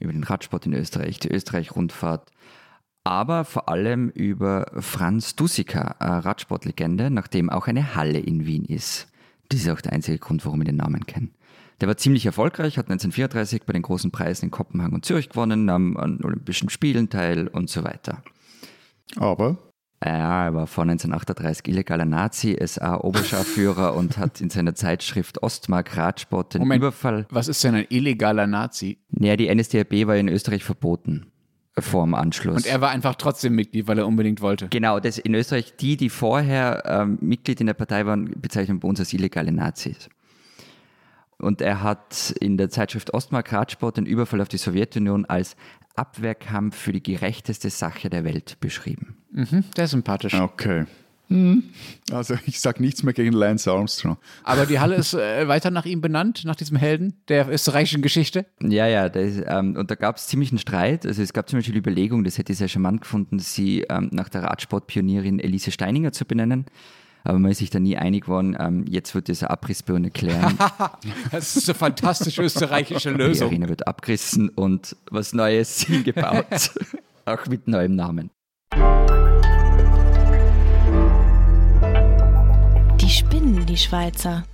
[0.00, 2.30] über den Radsport in Österreich, die Österreich-Rundfahrt,
[3.04, 9.08] aber vor allem über Franz Dusika, eine Radsportlegende, nachdem auch eine Halle in Wien ist.
[9.48, 11.28] Das ist auch der einzige Grund, warum ich den Namen kenne.
[11.82, 15.64] Der war ziemlich erfolgreich, hat 1934 bei den großen Preisen in Kopenhagen und Zürich gewonnen,
[15.64, 18.22] nahm an Olympischen Spielen teil und so weiter.
[19.16, 19.58] Aber?
[20.00, 26.54] Ja, er war vor 1938 illegaler Nazi, SA-Oberscharführer und hat in seiner Zeitschrift Ostmark Radsport
[26.54, 27.26] den Moment, Überfall.
[27.30, 28.98] Was ist denn ein illegaler Nazi?
[29.10, 31.32] Naja, die NSDAP war in Österreich verboten
[31.76, 32.58] vor dem Anschluss.
[32.58, 34.68] Und er war einfach trotzdem Mitglied, weil er unbedingt wollte.
[34.68, 38.86] Genau, das in Österreich, die, die vorher ähm, Mitglied in der Partei waren, bezeichnen bei
[38.86, 40.08] uns als illegale Nazis.
[41.42, 45.56] Und er hat in der Zeitschrift Ostmark Radsport den Überfall auf die Sowjetunion als
[45.96, 49.16] Abwehrkampf für die gerechteste Sache der Welt beschrieben.
[49.32, 50.34] Mhm, der ist sympathisch.
[50.34, 50.86] Okay.
[51.28, 51.64] Hm.
[52.10, 54.18] Also ich sage nichts mehr gegen Lance Armstrong.
[54.44, 58.46] Aber die Halle ist äh, weiter nach ihm benannt, nach diesem Helden der österreichischen Geschichte.
[58.60, 61.06] Ja, ja, ist, ähm, und da gab es ziemlich einen Streit.
[61.06, 64.10] Also es gab zum Beispiel die Überlegung, das hätte ich sehr charmant gefunden, sie ähm,
[64.12, 66.66] nach der Radsportpionierin Elise Steininger zu benennen
[67.24, 68.56] aber man ist sich da nie einig geworden.
[68.58, 70.58] Ähm, jetzt wird dieser Abrissbirne klären.
[71.30, 73.50] das ist eine fantastische österreichische Lösung.
[73.50, 76.46] Die Arena wird abgerissen und was Neues hingebaut.
[77.24, 78.30] Auch mit neuem Namen.
[83.00, 84.44] Die spinnen, die Schweizer.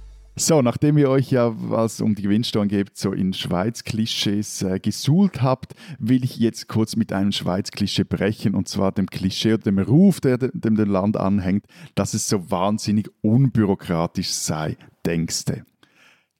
[0.40, 5.42] So, nachdem ihr euch ja, was um die Gewinnsteuern geht, so in Schweiz-Klischees äh, gesuhlt
[5.42, 9.80] habt, will ich jetzt kurz mit einem Schweiz-Klischee brechen und zwar dem Klischee oder dem
[9.80, 11.66] Ruf, der dem, dem Land anhängt,
[11.96, 15.64] dass es so wahnsinnig unbürokratisch sei, denkste.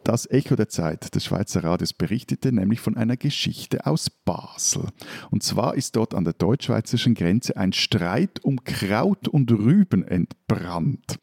[0.05, 4.85] Das Echo der Zeit des Schweizer Radios berichtete nämlich von einer Geschichte aus Basel.
[5.33, 11.19] Und zwar ist dort an der deutsch-schweizerischen Grenze ein Streit um Kraut und Rüben entbrannt.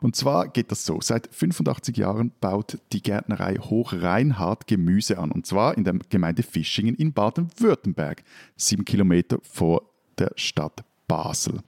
[0.00, 1.00] Und zwar geht das so.
[1.00, 5.32] Seit 85 Jahren baut die Gärtnerei Hochreinhardt Gemüse an.
[5.32, 8.22] Und zwar in der Gemeinde Fischingen in Baden-Württemberg,
[8.56, 9.82] sieben Kilometer vor
[10.18, 11.60] der Stadt Basel.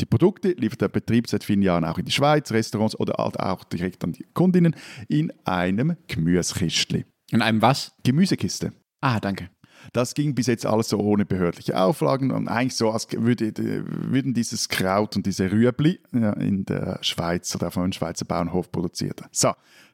[0.00, 3.38] Die Produkte liefert der Betrieb seit vielen Jahren auch in die Schweiz, Restaurants oder halt
[3.38, 4.74] auch direkt an die Kundinnen
[5.08, 7.04] in einem Gemüsekistli.
[7.30, 7.92] In einem was?
[8.02, 8.72] Gemüsekiste.
[9.00, 9.50] Ah, danke.
[9.92, 14.34] Das ging bis jetzt alles so ohne behördliche Auflagen und eigentlich so, als würde, würden
[14.34, 19.22] dieses Kraut und diese Rüebli in der Schweiz oder auf einem Schweizer Bauernhof produziert.
[19.32, 19.52] So,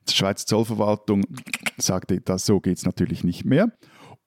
[0.08, 1.24] die Schweizer Zollverwaltung
[1.76, 3.72] sagte, das, so geht es natürlich nicht mehr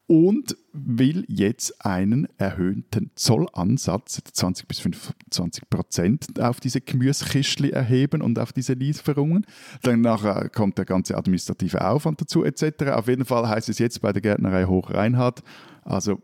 [0.08, 8.38] und will jetzt einen erhöhten Zollansatz, 20 bis 25 Prozent, auf diese Gemüsekistli erheben und
[8.38, 9.46] auf diese Lieferungen.
[9.82, 12.92] Danach kommt der ganze administrative Aufwand dazu etc.
[12.92, 15.42] Auf jeden Fall heißt es jetzt bei der Gärtnerei Hochreinhardt,
[15.84, 16.22] also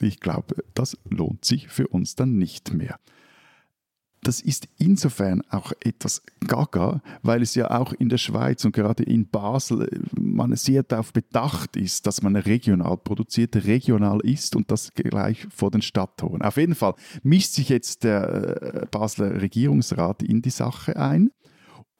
[0.00, 2.98] ich glaube, das lohnt sich für uns dann nicht mehr
[4.22, 9.02] das ist insofern auch etwas gaga, weil es ja auch in der Schweiz und gerade
[9.02, 14.70] in Basel äh, man sehr darauf bedacht ist, dass man regional produziert, regional ist und
[14.70, 16.42] das gleich vor den Stadttoren.
[16.42, 21.30] Auf jeden Fall mischt sich jetzt der äh, Basler Regierungsrat in die Sache ein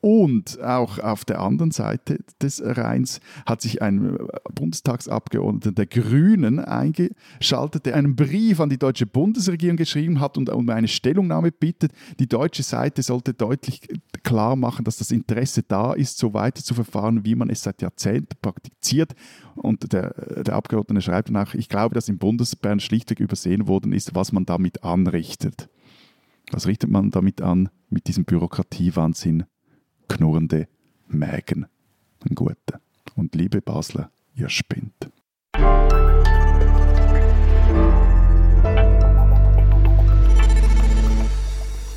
[0.00, 4.16] und auch auf der anderen Seite des Rheins hat sich ein
[4.54, 10.68] Bundestagsabgeordneter der Grünen eingeschaltet, der einen Brief an die deutsche Bundesregierung geschrieben hat und um
[10.70, 11.90] eine Stellungnahme bittet.
[12.20, 13.88] Die deutsche Seite sollte deutlich
[14.22, 17.82] klar machen, dass das Interesse da ist, so weiter zu verfahren, wie man es seit
[17.82, 19.16] Jahrzehnten praktiziert.
[19.56, 24.14] Und der, der Abgeordnete schreibt danach, ich glaube, dass im Bundesbern schlichtweg übersehen worden ist,
[24.14, 25.68] was man damit anrichtet.
[26.52, 29.44] Was richtet man damit an mit diesem Bürokratiewahnsinn?
[30.08, 30.68] Knurrende
[31.06, 31.66] Mägen.
[32.28, 32.80] Ein guter.
[33.14, 35.10] Und liebe Basler, ihr spinnt.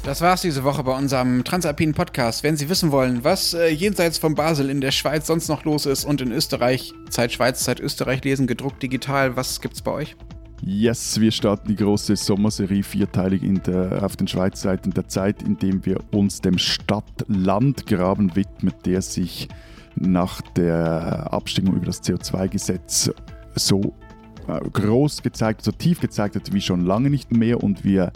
[0.03, 2.43] Das war's diese Woche bei unserem Transalpinen Podcast.
[2.43, 5.85] Wenn Sie wissen wollen, was äh, jenseits von Basel in der Schweiz sonst noch los
[5.85, 10.15] ist und in Österreich, Zeit Schweiz, Zeit Österreich lesen, gedruckt, digital, was gibt's bei euch?
[10.63, 15.83] Yes, wir starten die große Sommerserie vierteilig der, auf den Schweizer Seiten der Zeit, indem
[15.85, 19.47] wir uns dem Stadt-Land-Graben widmen, der sich
[19.95, 23.11] nach der Abstimmung über das CO2-Gesetz
[23.55, 23.95] so
[24.47, 28.11] äh, groß gezeigt, so tief gezeigt hat wie schon lange nicht mehr und wir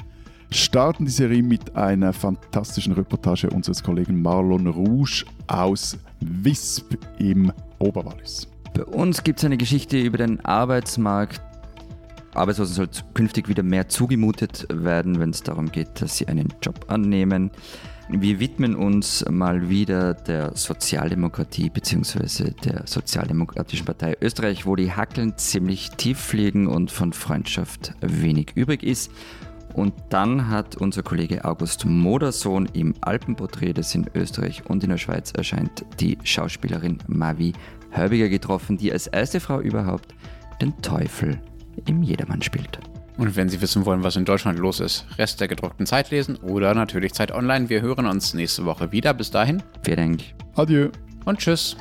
[0.51, 8.47] starten die Serie mit einer fantastischen Reportage unseres Kollegen Marlon Rouge aus Wisp im Oberwallis.
[8.75, 11.41] Bei uns gibt es eine Geschichte über den Arbeitsmarkt.
[12.35, 16.85] Arbeitslosen soll künftig wieder mehr zugemutet werden, wenn es darum geht, dass sie einen Job
[16.87, 17.51] annehmen.
[18.09, 22.51] Wir widmen uns mal wieder der Sozialdemokratie bzw.
[22.63, 28.83] der Sozialdemokratischen Partei Österreich, wo die Hackeln ziemlich tief fliegen und von Freundschaft wenig übrig
[28.83, 29.11] ist.
[29.73, 34.97] Und dann hat unser Kollege August Modersohn im Alpenporträt, das in Österreich und in der
[34.97, 37.53] Schweiz erscheint, die Schauspielerin Mavi
[37.89, 40.13] Hörbiger getroffen, die als erste Frau überhaupt
[40.61, 41.39] den Teufel
[41.85, 42.79] im Jedermann spielt.
[43.17, 46.35] Und wenn Sie wissen wollen, was in Deutschland los ist, Rest der gedruckten Zeit lesen
[46.37, 47.69] oder natürlich Zeit online.
[47.69, 49.13] Wir hören uns nächste Woche wieder.
[49.13, 49.63] Bis dahin.
[49.83, 50.23] Vielen Dank.
[50.55, 50.89] Adieu.
[51.23, 51.77] Und tschüss.